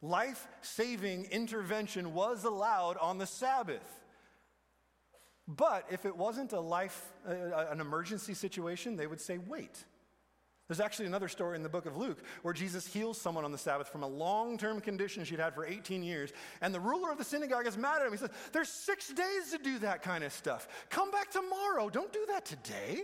[0.02, 3.84] Life saving intervention was allowed on the Sabbath.
[5.48, 9.84] But if it wasn't a life, uh, an emergency situation, they would say, wait.
[10.68, 13.58] There's actually another story in the book of Luke where Jesus heals someone on the
[13.58, 16.32] Sabbath from a long term condition she'd had for 18 years.
[16.62, 18.12] And the ruler of the synagogue is mad at him.
[18.12, 20.68] He says, There's six days to do that kind of stuff.
[20.92, 21.90] Come back tomorrow.
[21.90, 23.02] Don't do that today.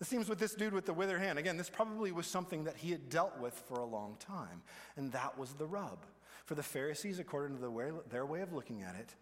[0.00, 1.38] It seems with this dude with the withered hand.
[1.38, 4.62] Again, this probably was something that he had dealt with for a long time.
[4.96, 6.06] And that was the rub.
[6.46, 9.14] For the Pharisees, according to the way, their way of looking at it,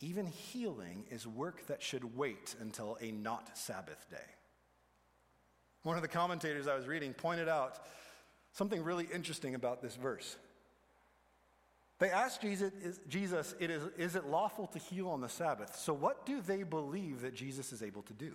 [0.00, 4.16] even healing is work that should wait until a not Sabbath day.
[5.82, 7.78] One of the commentators I was reading pointed out
[8.52, 10.36] something really interesting about this verse.
[11.98, 15.76] They asked Jesus, is, Jesus it is, is it lawful to heal on the Sabbath?
[15.76, 18.34] So, what do they believe that Jesus is able to do?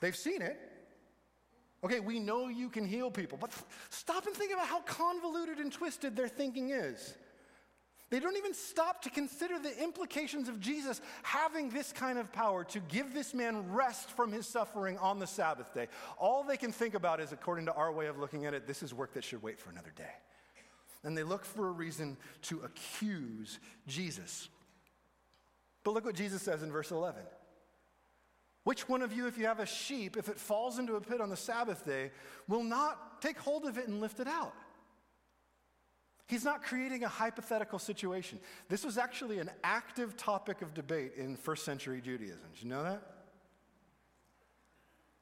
[0.00, 0.58] They've seen it.
[1.84, 3.52] Okay, we know you can heal people, but
[3.90, 7.14] stop and think about how convoluted and twisted their thinking is.
[8.10, 12.64] They don't even stop to consider the implications of Jesus having this kind of power
[12.64, 15.88] to give this man rest from his suffering on the Sabbath day.
[16.16, 18.82] All they can think about is, according to our way of looking at it, this
[18.82, 20.10] is work that should wait for another day.
[21.04, 24.48] And they look for a reason to accuse Jesus.
[25.84, 27.22] But look what Jesus says in verse 11.
[28.68, 31.22] Which one of you, if you have a sheep, if it falls into a pit
[31.22, 32.10] on the Sabbath day,
[32.48, 34.52] will not take hold of it and lift it out?
[36.26, 38.38] He's not creating a hypothetical situation.
[38.68, 42.50] This was actually an active topic of debate in first century Judaism.
[42.52, 43.00] Did you know that?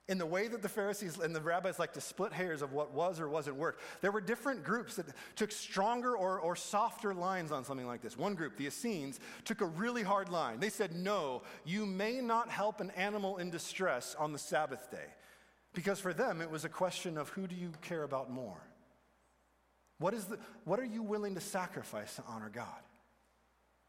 [0.09, 2.95] In the way that the Pharisees and the rabbis like to split hairs of what
[2.95, 7.51] was or wasn't work, there were different groups that took stronger or, or softer lines
[7.51, 8.17] on something like this.
[8.17, 10.61] One group, the Essenes, took a really hard line.
[10.61, 15.13] They said, No, you may not help an animal in distress on the Sabbath day.
[15.75, 18.63] Because for them, it was a question of who do you care about more?
[19.99, 22.67] What, is the, what are you willing to sacrifice to honor God?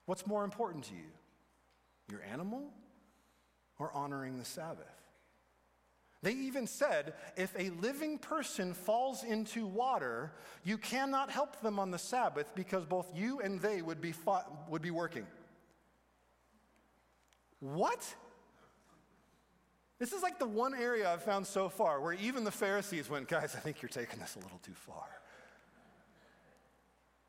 [0.06, 1.12] What's more important to you?
[2.10, 2.64] Your animal
[3.78, 4.97] or honoring the Sabbath?
[6.24, 11.92] They even said if a living person falls into water, you cannot help them on
[11.92, 15.28] the Sabbath because both you and they would be, fought, would be working.
[17.60, 18.04] What?
[20.00, 23.28] This is like the one area I've found so far where even the Pharisees went,
[23.28, 25.08] guys, I think you're taking this a little too far.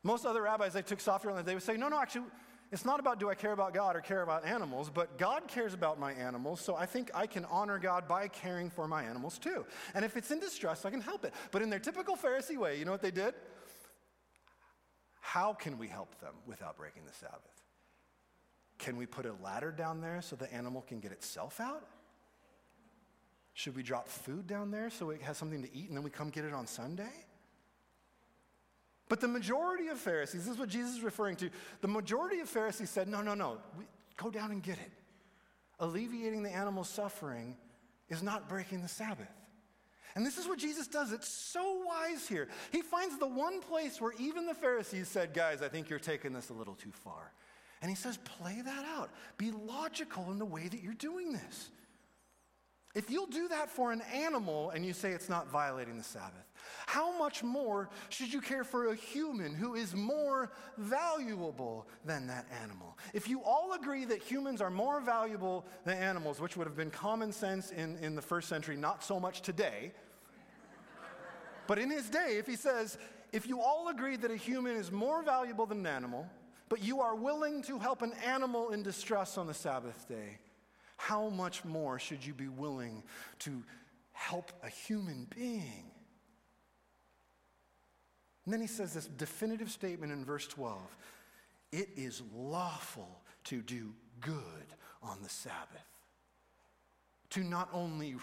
[0.01, 1.45] Most other rabbis, they took softer on that.
[1.45, 2.25] They would say, no, no, actually,
[2.71, 5.73] it's not about do I care about God or care about animals, but God cares
[5.73, 9.39] about my animals, so I think I can honor God by caring for my animals
[9.39, 9.65] too.
[9.95, 11.33] And if it's in distress, I can help it.
[11.51, 13.33] But in their typical Pharisee way, you know what they did?
[15.19, 17.63] How can we help them without breaking the Sabbath?
[18.77, 21.87] Can we put a ladder down there so the animal can get itself out?
[23.53, 26.09] Should we drop food down there so it has something to eat and then we
[26.09, 27.11] come get it on Sunday?
[29.09, 31.49] But the majority of Pharisees, this is what Jesus is referring to,
[31.81, 33.57] the majority of Pharisees said, no, no, no,
[34.15, 34.91] go down and get it.
[35.79, 37.57] Alleviating the animal's suffering
[38.07, 39.27] is not breaking the Sabbath.
[40.15, 41.11] And this is what Jesus does.
[41.11, 42.47] It's so wise here.
[42.71, 46.33] He finds the one place where even the Pharisees said, Guys, I think you're taking
[46.33, 47.31] this a little too far.
[47.81, 49.11] And he says, Play that out.
[49.37, 51.69] Be logical in the way that you're doing this.
[52.95, 56.51] If you'll do that for an animal and you say it's not violating the Sabbath,
[56.87, 62.47] how much more should you care for a human who is more valuable than that
[62.63, 62.97] animal?
[63.13, 66.89] If you all agree that humans are more valuable than animals, which would have been
[66.89, 69.91] common sense in, in the first century, not so much today,
[71.67, 72.97] but in his day, if he says,
[73.31, 76.27] if you all agree that a human is more valuable than an animal,
[76.69, 80.39] but you are willing to help an animal in distress on the Sabbath day,
[80.99, 83.03] how much more should you be willing
[83.39, 83.63] to
[84.11, 85.85] help a human being?
[88.43, 90.77] And then he says this definitive statement in verse 12
[91.71, 94.35] it is lawful to do good
[95.01, 95.87] on the Sabbath,
[97.29, 98.15] to not only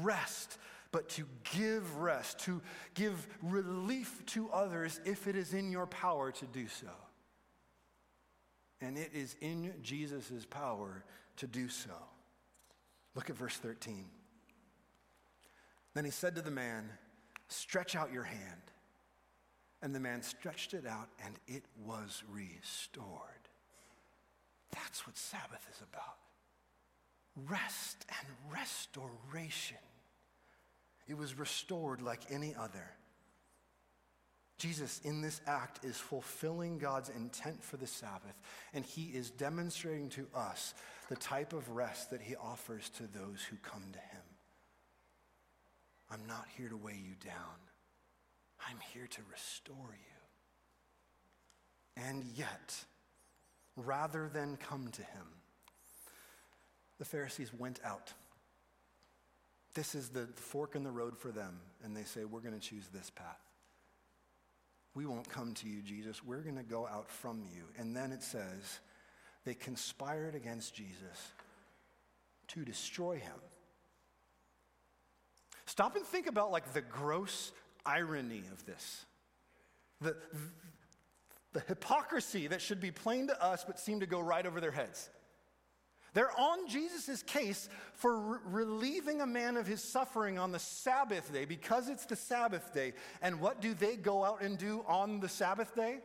[0.00, 0.56] rest,
[0.92, 2.62] but to give rest, to
[2.94, 6.88] give relief to others if it is in your power to do so.
[8.80, 11.04] And it is in Jesus' power
[11.38, 11.90] to do so.
[13.14, 14.04] Look at verse 13.
[15.94, 16.88] Then he said to the man,
[17.48, 18.62] Stretch out your hand.
[19.80, 23.48] And the man stretched it out, and it was restored.
[24.72, 26.16] That's what Sabbath is about
[27.46, 29.76] rest and restoration.
[31.06, 32.90] It was restored like any other.
[34.58, 38.34] Jesus, in this act, is fulfilling God's intent for the Sabbath,
[38.74, 40.74] and he is demonstrating to us
[41.08, 44.22] the type of rest that he offers to those who come to him.
[46.10, 47.34] I'm not here to weigh you down,
[48.68, 50.18] I'm here to restore you.
[52.04, 52.74] And yet,
[53.76, 55.26] rather than come to him,
[56.98, 58.12] the Pharisees went out.
[59.74, 62.60] This is the fork in the road for them, and they say, We're going to
[62.60, 63.40] choose this path.
[64.94, 66.24] We won't come to you, Jesus.
[66.24, 67.62] We're going to go out from you.
[67.78, 68.80] And then it says,
[69.48, 71.32] they conspired against Jesus
[72.48, 73.32] to destroy him.
[75.64, 77.50] Stop and think about like the gross
[77.86, 79.06] irony of this.
[80.02, 80.14] The,
[81.54, 84.70] the hypocrisy that should be plain to us but seem to go right over their
[84.70, 85.08] heads.
[86.12, 91.32] They're on Jesus' case for re- relieving a man of his suffering on the Sabbath
[91.32, 92.92] day because it's the Sabbath day.
[93.22, 96.00] And what do they go out and do on the Sabbath day?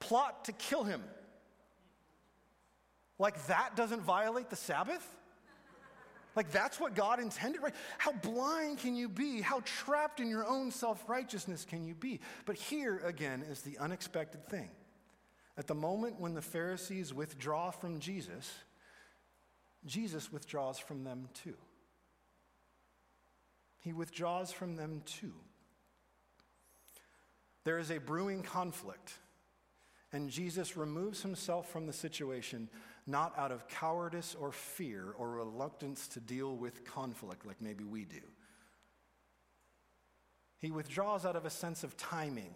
[0.00, 1.04] Plot to kill him.
[3.20, 5.06] Like that doesn't violate the Sabbath?
[6.34, 7.74] Like that's what God intended, right?
[7.98, 9.42] How blind can you be?
[9.42, 12.20] How trapped in your own self righteousness can you be?
[12.46, 14.70] But here again is the unexpected thing
[15.58, 18.50] At the moment when the Pharisees withdraw from Jesus,
[19.84, 21.56] Jesus withdraws from them too.
[23.80, 25.34] He withdraws from them too.
[27.64, 29.12] There is a brewing conflict,
[30.10, 32.70] and Jesus removes himself from the situation
[33.06, 38.04] not out of cowardice or fear or reluctance to deal with conflict like maybe we
[38.04, 38.20] do.
[40.58, 42.54] He withdraws out of a sense of timing.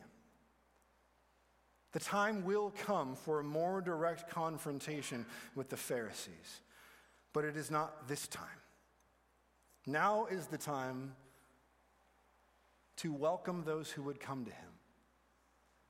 [1.92, 5.24] The time will come for a more direct confrontation
[5.54, 6.60] with the Pharisees,
[7.32, 8.46] but it is not this time.
[9.86, 11.14] Now is the time
[12.96, 14.73] to welcome those who would come to him.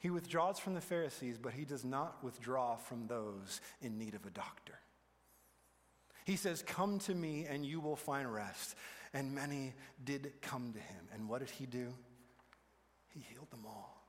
[0.05, 4.26] He withdraws from the Pharisees, but he does not withdraw from those in need of
[4.26, 4.78] a doctor.
[6.26, 8.74] He says, Come to me and you will find rest.
[9.14, 9.72] And many
[10.05, 11.09] did come to him.
[11.14, 11.94] And what did he do?
[13.09, 14.05] He healed them all.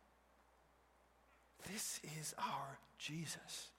[1.71, 3.69] This is our Jesus.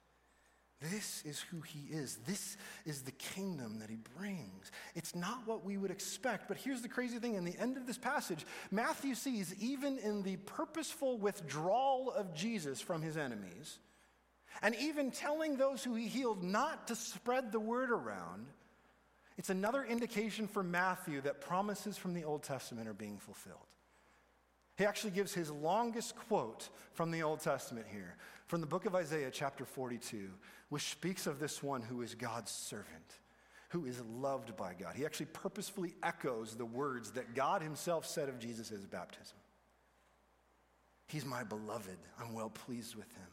[0.80, 2.16] This is who he is.
[2.26, 4.70] This is the kingdom that he brings.
[4.94, 7.86] It's not what we would expect, but here's the crazy thing in the end of
[7.86, 13.78] this passage, Matthew sees even in the purposeful withdrawal of Jesus from his enemies,
[14.60, 18.46] and even telling those who he healed not to spread the word around,
[19.38, 23.58] it's another indication for Matthew that promises from the Old Testament are being fulfilled.
[24.76, 28.16] He actually gives his longest quote from the Old Testament here,
[28.46, 30.30] from the book of Isaiah, chapter 42
[30.68, 33.18] which speaks of this one who is God's servant,
[33.70, 34.94] who is loved by God.
[34.96, 39.38] He actually purposefully echoes the words that God himself said of Jesus' baptism.
[41.08, 41.98] He's my beloved.
[42.20, 43.28] I'm well pleased with him.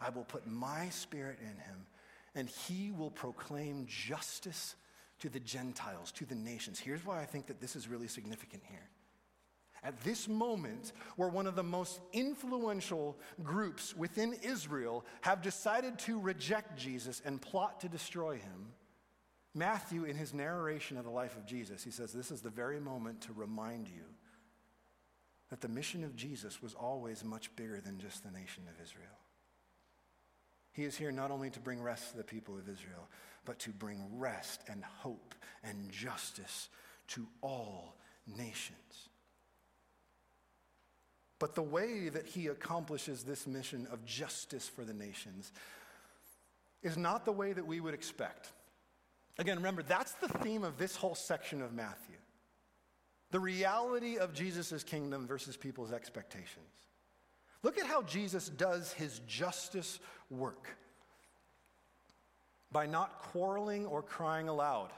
[0.00, 1.86] I will put my spirit in him,
[2.34, 4.74] and he will proclaim justice
[5.20, 6.80] to the Gentiles, to the nations.
[6.80, 8.88] Here's why I think that this is really significant here
[9.84, 16.20] at this moment where one of the most influential groups within Israel have decided to
[16.20, 18.72] reject Jesus and plot to destroy him,
[19.54, 22.80] Matthew, in his narration of the life of Jesus, he says, This is the very
[22.80, 24.04] moment to remind you
[25.50, 29.18] that the mission of Jesus was always much bigger than just the nation of Israel.
[30.72, 33.08] He is here not only to bring rest to the people of Israel,
[33.44, 36.70] but to bring rest and hope and justice
[37.08, 39.10] to all nations.
[41.42, 45.50] But the way that he accomplishes this mission of justice for the nations
[46.84, 48.52] is not the way that we would expect.
[49.40, 52.14] Again, remember, that's the theme of this whole section of Matthew
[53.32, 56.86] the reality of Jesus' kingdom versus people's expectations.
[57.64, 59.98] Look at how Jesus does his justice
[60.30, 60.68] work
[62.70, 64.90] by not quarreling or crying aloud.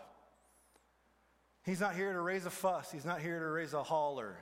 [1.64, 4.36] He's not here to raise a fuss, he's not here to raise a holler.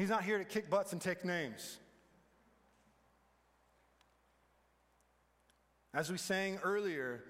[0.00, 1.76] He's not here to kick butts and take names.
[5.92, 7.22] As we sang earlier,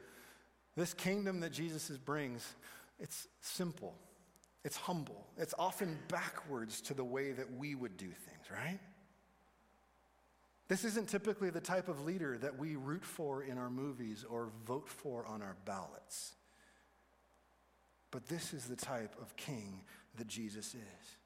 [0.77, 2.55] this kingdom that Jesus brings,
[3.01, 3.97] it's simple,
[4.65, 8.79] it's humble, it's often backwards to the way that we would do things, right?
[10.69, 14.53] This isn't typically the type of leader that we root for in our movies or
[14.65, 16.37] vote for on our ballots.
[18.13, 19.81] But this is the type of king
[20.19, 21.17] that Jesus is.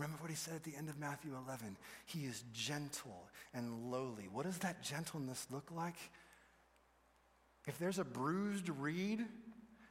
[0.00, 1.76] Remember what he said at the end of Matthew 11?
[2.06, 4.28] He is gentle and lowly.
[4.32, 5.96] What does that gentleness look like?
[7.66, 9.26] If there's a bruised reed,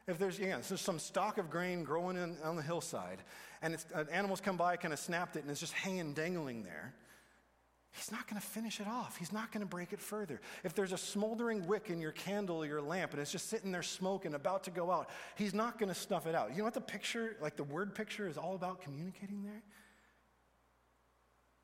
[0.07, 3.20] if there's, yeah, there's some stalk of grain growing in, on the hillside,
[3.62, 6.95] and uh, animals come by, kind of snapped it, and it's just hanging, dangling there,
[7.91, 9.16] he's not going to finish it off.
[9.16, 10.41] He's not going to break it further.
[10.64, 13.72] If there's a smoldering wick in your candle or your lamp, and it's just sitting
[13.72, 16.49] there smoking, about to go out, he's not going to snuff it out.
[16.49, 19.62] You know what the picture, like the word picture, is all about communicating there?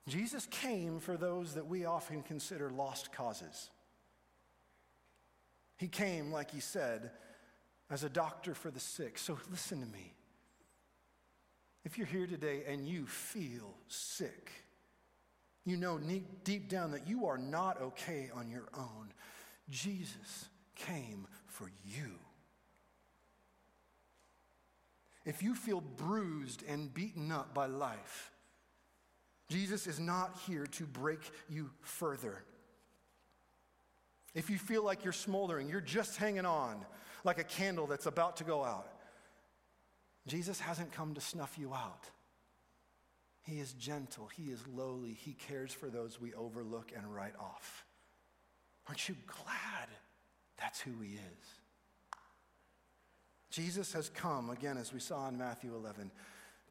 [0.07, 3.69] Jesus came for those that we often consider lost causes.
[5.77, 7.11] He came, like he said,
[7.89, 9.17] as a doctor for the sick.
[9.17, 10.13] So listen to me.
[11.83, 14.51] If you're here today and you feel sick,
[15.65, 15.99] you know
[16.43, 19.11] deep down that you are not okay on your own.
[19.69, 20.45] Jesus
[20.75, 22.11] came for you.
[25.25, 28.31] If you feel bruised and beaten up by life,
[29.49, 31.19] Jesus is not here to break
[31.49, 32.43] you further.
[34.33, 36.83] If you feel like you're smoldering, you're just hanging on
[37.23, 38.87] like a candle that's about to go out,
[40.27, 42.09] Jesus hasn't come to snuff you out.
[43.43, 47.85] He is gentle, He is lowly, He cares for those we overlook and write off.
[48.87, 49.89] Aren't you glad
[50.59, 51.47] that's who He is?
[53.51, 56.11] Jesus has come, again, as we saw in Matthew 11,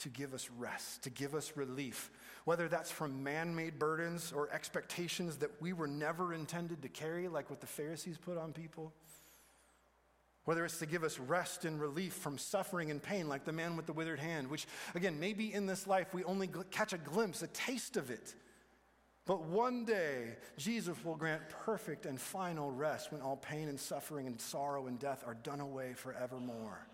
[0.00, 2.10] to give us rest, to give us relief,
[2.45, 7.26] whether that's from man made burdens or expectations that we were never intended to carry,
[7.28, 8.92] like what the Pharisees put on people.
[10.45, 13.76] Whether it's to give us rest and relief from suffering and pain, like the man
[13.76, 17.40] with the withered hand, which, again, maybe in this life we only catch a glimpse,
[17.42, 18.34] a taste of it.
[19.26, 24.26] But one day, Jesus will grant perfect and final rest when all pain and suffering
[24.26, 26.86] and sorrow and death are done away forevermore.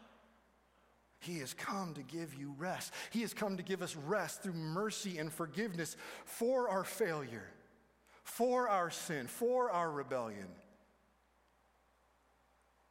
[1.21, 2.93] He has come to give you rest.
[3.11, 7.47] He has come to give us rest through mercy and forgiveness for our failure,
[8.25, 10.49] for our sin, for our rebellion.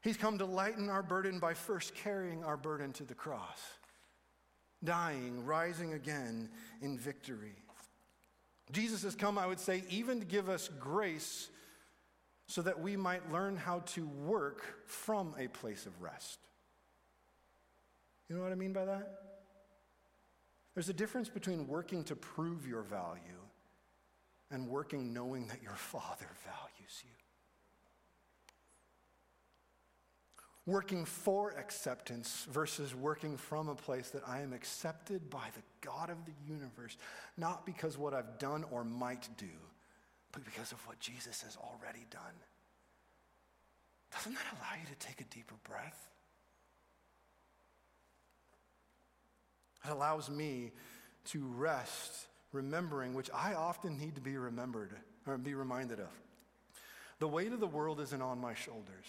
[0.01, 3.59] He's come to lighten our burden by first carrying our burden to the cross,
[4.83, 6.49] dying, rising again
[6.81, 7.55] in victory.
[8.71, 11.49] Jesus has come, I would say, even to give us grace
[12.45, 16.39] so that we might learn how to work from a place of rest.
[18.29, 19.21] You know what I mean by that?
[20.75, 23.21] There's a difference between working to prove your value
[24.51, 27.09] and working knowing that your Father values you.
[30.65, 36.11] Working for acceptance versus working from a place that I am accepted by the God
[36.11, 36.95] of the universe,
[37.37, 39.47] not because what I've done or might do,
[40.31, 42.21] but because of what Jesus has already done.
[44.11, 46.08] Doesn't that allow you to take a deeper breath?
[49.85, 50.71] It allows me
[51.25, 54.93] to rest, remembering, which I often need to be remembered
[55.25, 56.09] or be reminded of.
[57.19, 59.05] The weight of the world isn't on my shoulders.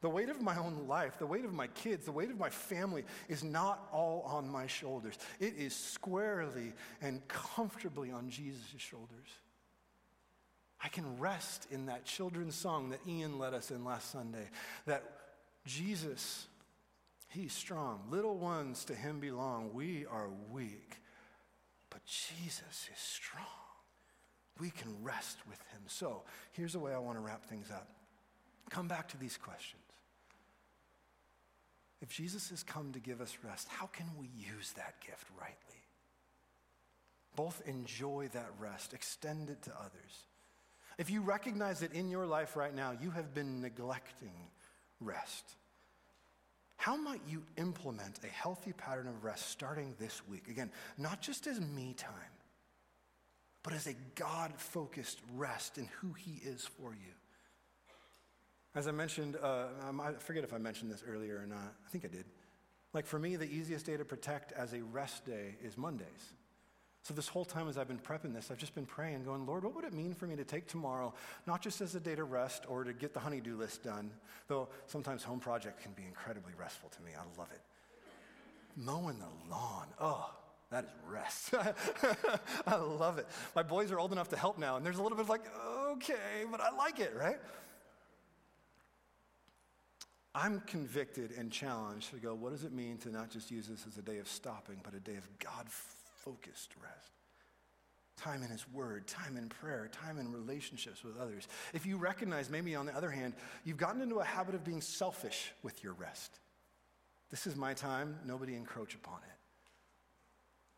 [0.00, 2.50] The weight of my own life, the weight of my kids, the weight of my
[2.50, 5.16] family is not all on my shoulders.
[5.40, 9.28] It is squarely and comfortably on Jesus' shoulders.
[10.82, 14.50] I can rest in that children's song that Ian led us in last Sunday
[14.84, 15.02] that
[15.64, 16.46] Jesus
[17.34, 18.00] He's strong.
[18.10, 19.70] Little ones to him belong.
[19.72, 20.98] We are weak.
[21.90, 23.44] But Jesus is strong.
[24.60, 25.80] We can rest with him.
[25.88, 26.22] So
[26.52, 27.88] here's the way I want to wrap things up.
[28.70, 29.82] Come back to these questions.
[32.00, 35.82] If Jesus has come to give us rest, how can we use that gift rightly?
[37.34, 40.28] Both enjoy that rest, extend it to others.
[40.98, 44.34] If you recognize that in your life right now you have been neglecting
[45.00, 45.44] rest,
[46.76, 50.48] how might you implement a healthy pattern of rest starting this week?
[50.48, 52.12] Again, not just as me time,
[53.62, 57.12] but as a God focused rest in who He is for you.
[58.74, 59.66] As I mentioned, uh,
[60.00, 61.74] I forget if I mentioned this earlier or not.
[61.86, 62.24] I think I did.
[62.92, 66.32] Like for me, the easiest day to protect as a rest day is Mondays.
[67.04, 69.62] So, this whole time as I've been prepping this, I've just been praying, going, Lord,
[69.62, 71.12] what would it mean for me to take tomorrow,
[71.46, 74.10] not just as a day to rest or to get the honeydew list done,
[74.48, 77.10] though sometimes home project can be incredibly restful to me.
[77.14, 77.60] I love it.
[78.74, 80.30] Mowing the lawn, oh,
[80.70, 81.54] that is rest.
[82.66, 83.26] I love it.
[83.54, 85.44] My boys are old enough to help now, and there's a little bit of like,
[85.88, 87.38] okay, but I like it, right?
[90.34, 93.84] I'm convicted and challenged to go, what does it mean to not just use this
[93.86, 95.66] as a day of stopping, but a day of God
[96.24, 97.10] focused rest.
[98.16, 101.48] Time in His Word, time in prayer, time in relationships with others.
[101.72, 104.80] If you recognize, maybe on the other hand, you've gotten into a habit of being
[104.80, 106.38] selfish with your rest.
[107.30, 109.33] This is my time, nobody encroach upon it.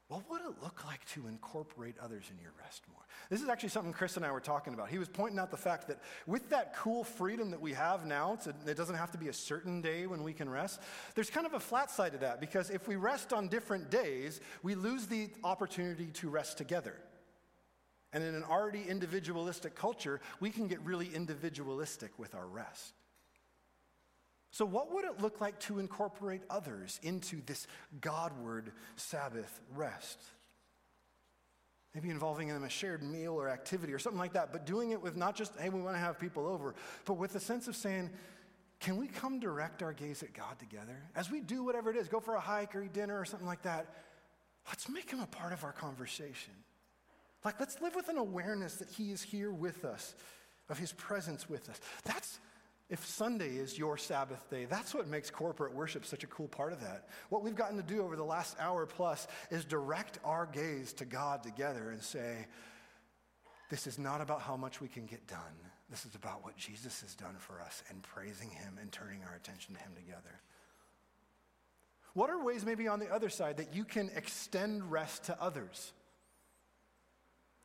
[0.09, 3.03] What would it look like to incorporate others in your rest more?
[3.29, 4.89] This is actually something Chris and I were talking about.
[4.89, 5.99] He was pointing out the fact that
[6.29, 9.81] with that cool freedom that we have now, it doesn't have to be a certain
[9.81, 10.81] day when we can rest,
[11.17, 14.41] there's kind of a flat side to that because if we rest on different days,
[14.63, 16.95] we lose the opportunity to rest together.
[18.13, 22.95] And in an already individualistic culture, we can get really individualistic with our rest.
[24.51, 27.67] So, what would it look like to incorporate others into this
[28.01, 30.19] Godward Sabbath rest?
[31.95, 35.01] Maybe involving them a shared meal or activity or something like that, but doing it
[35.01, 36.75] with not just, hey, we want to have people over,
[37.07, 38.11] but with the sense of saying,
[38.81, 41.03] can we come direct our gaze at God together?
[41.15, 43.47] As we do whatever it is, go for a hike or eat dinner or something
[43.47, 43.87] like that,
[44.69, 46.53] let's make him a part of our conversation.
[47.45, 50.15] Like, let's live with an awareness that he is here with us,
[50.69, 51.81] of his presence with us.
[52.05, 52.39] That's,
[52.89, 56.73] if Sunday is your Sabbath day, that's what makes corporate worship such a cool part
[56.73, 57.09] of that.
[57.31, 61.05] What we've gotten to do over the last hour plus is direct our gaze to
[61.05, 62.47] God together and say,
[63.71, 65.41] this is not about how much we can get done.
[65.91, 69.35] This is about what Jesus has done for us and praising Him and turning our
[69.35, 70.41] attention to Him together.
[72.15, 75.93] What are ways, maybe on the other side, that you can extend rest to others?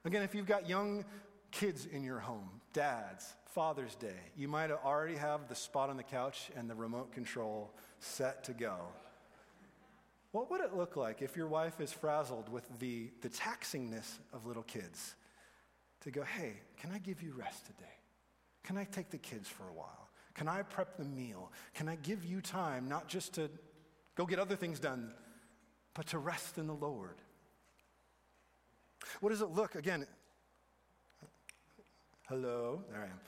[0.04, 1.06] Again, if you've got young
[1.52, 6.04] kids in your home, dads, Father's Day, you might already have the spot on the
[6.04, 8.78] couch and the remote control set to go.
[10.32, 14.46] What would it look like if your wife is frazzled with the, the taxingness of
[14.46, 15.16] little kids?
[16.02, 17.94] To go, hey, can I give you rest today?
[18.64, 20.10] Can I take the kids for a while?
[20.34, 21.52] Can I prep the meal?
[21.74, 23.50] Can I give you time not just to
[24.16, 25.14] go get other things done,
[25.94, 27.18] but to rest in the Lord?
[29.20, 30.08] What does it look, again,
[32.30, 33.20] hello, there I am.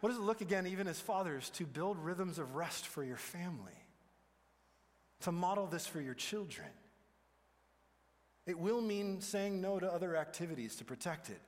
[0.00, 3.16] What does it look again, even as fathers, to build rhythms of rest for your
[3.16, 3.72] family?
[5.22, 6.68] To model this for your children?
[8.46, 11.40] It will mean saying no to other activities to protect it.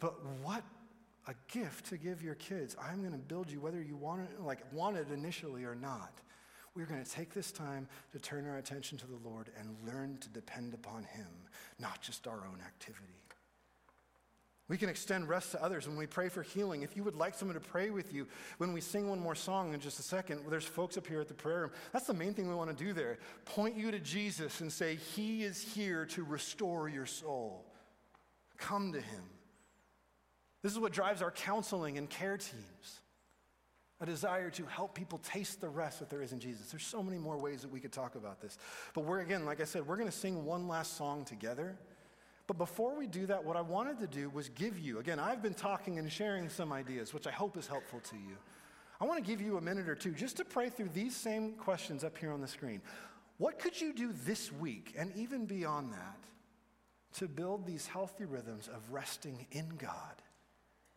[0.00, 0.64] But what
[1.28, 2.74] a gift to give your kids.
[2.82, 6.12] I'm going to build you whether you want it, like want it initially or not.
[6.74, 10.18] We're going to take this time to turn our attention to the Lord and learn
[10.22, 11.28] to depend upon Him,
[11.78, 13.19] not just our own activity.
[14.70, 16.82] We can extend rest to others when we pray for healing.
[16.82, 19.74] If you would like someone to pray with you, when we sing one more song
[19.74, 21.70] in just a second, there's folks up here at the prayer room.
[21.92, 23.18] That's the main thing we want to do there.
[23.44, 27.66] Point you to Jesus and say, He is here to restore your soul.
[28.58, 29.24] Come to Him.
[30.62, 33.00] This is what drives our counseling and care teams
[34.00, 36.70] a desire to help people taste the rest that there is in Jesus.
[36.70, 38.56] There's so many more ways that we could talk about this.
[38.94, 41.76] But we're, again, like I said, we're going to sing one last song together.
[42.50, 45.40] But before we do that, what I wanted to do was give you, again, I've
[45.40, 48.36] been talking and sharing some ideas, which I hope is helpful to you.
[49.00, 51.52] I want to give you a minute or two just to pray through these same
[51.52, 52.82] questions up here on the screen.
[53.38, 56.18] What could you do this week and even beyond that
[57.18, 60.20] to build these healthy rhythms of resting in God?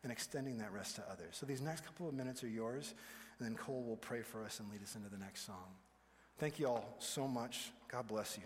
[0.02, 1.30] and extending that rest to others.
[1.32, 2.94] So these next couple of minutes are yours,
[3.40, 5.78] and then Cole will pray for us and lead us into the next song.
[6.40, 7.72] Thank you all so much.
[7.88, 8.44] God bless you.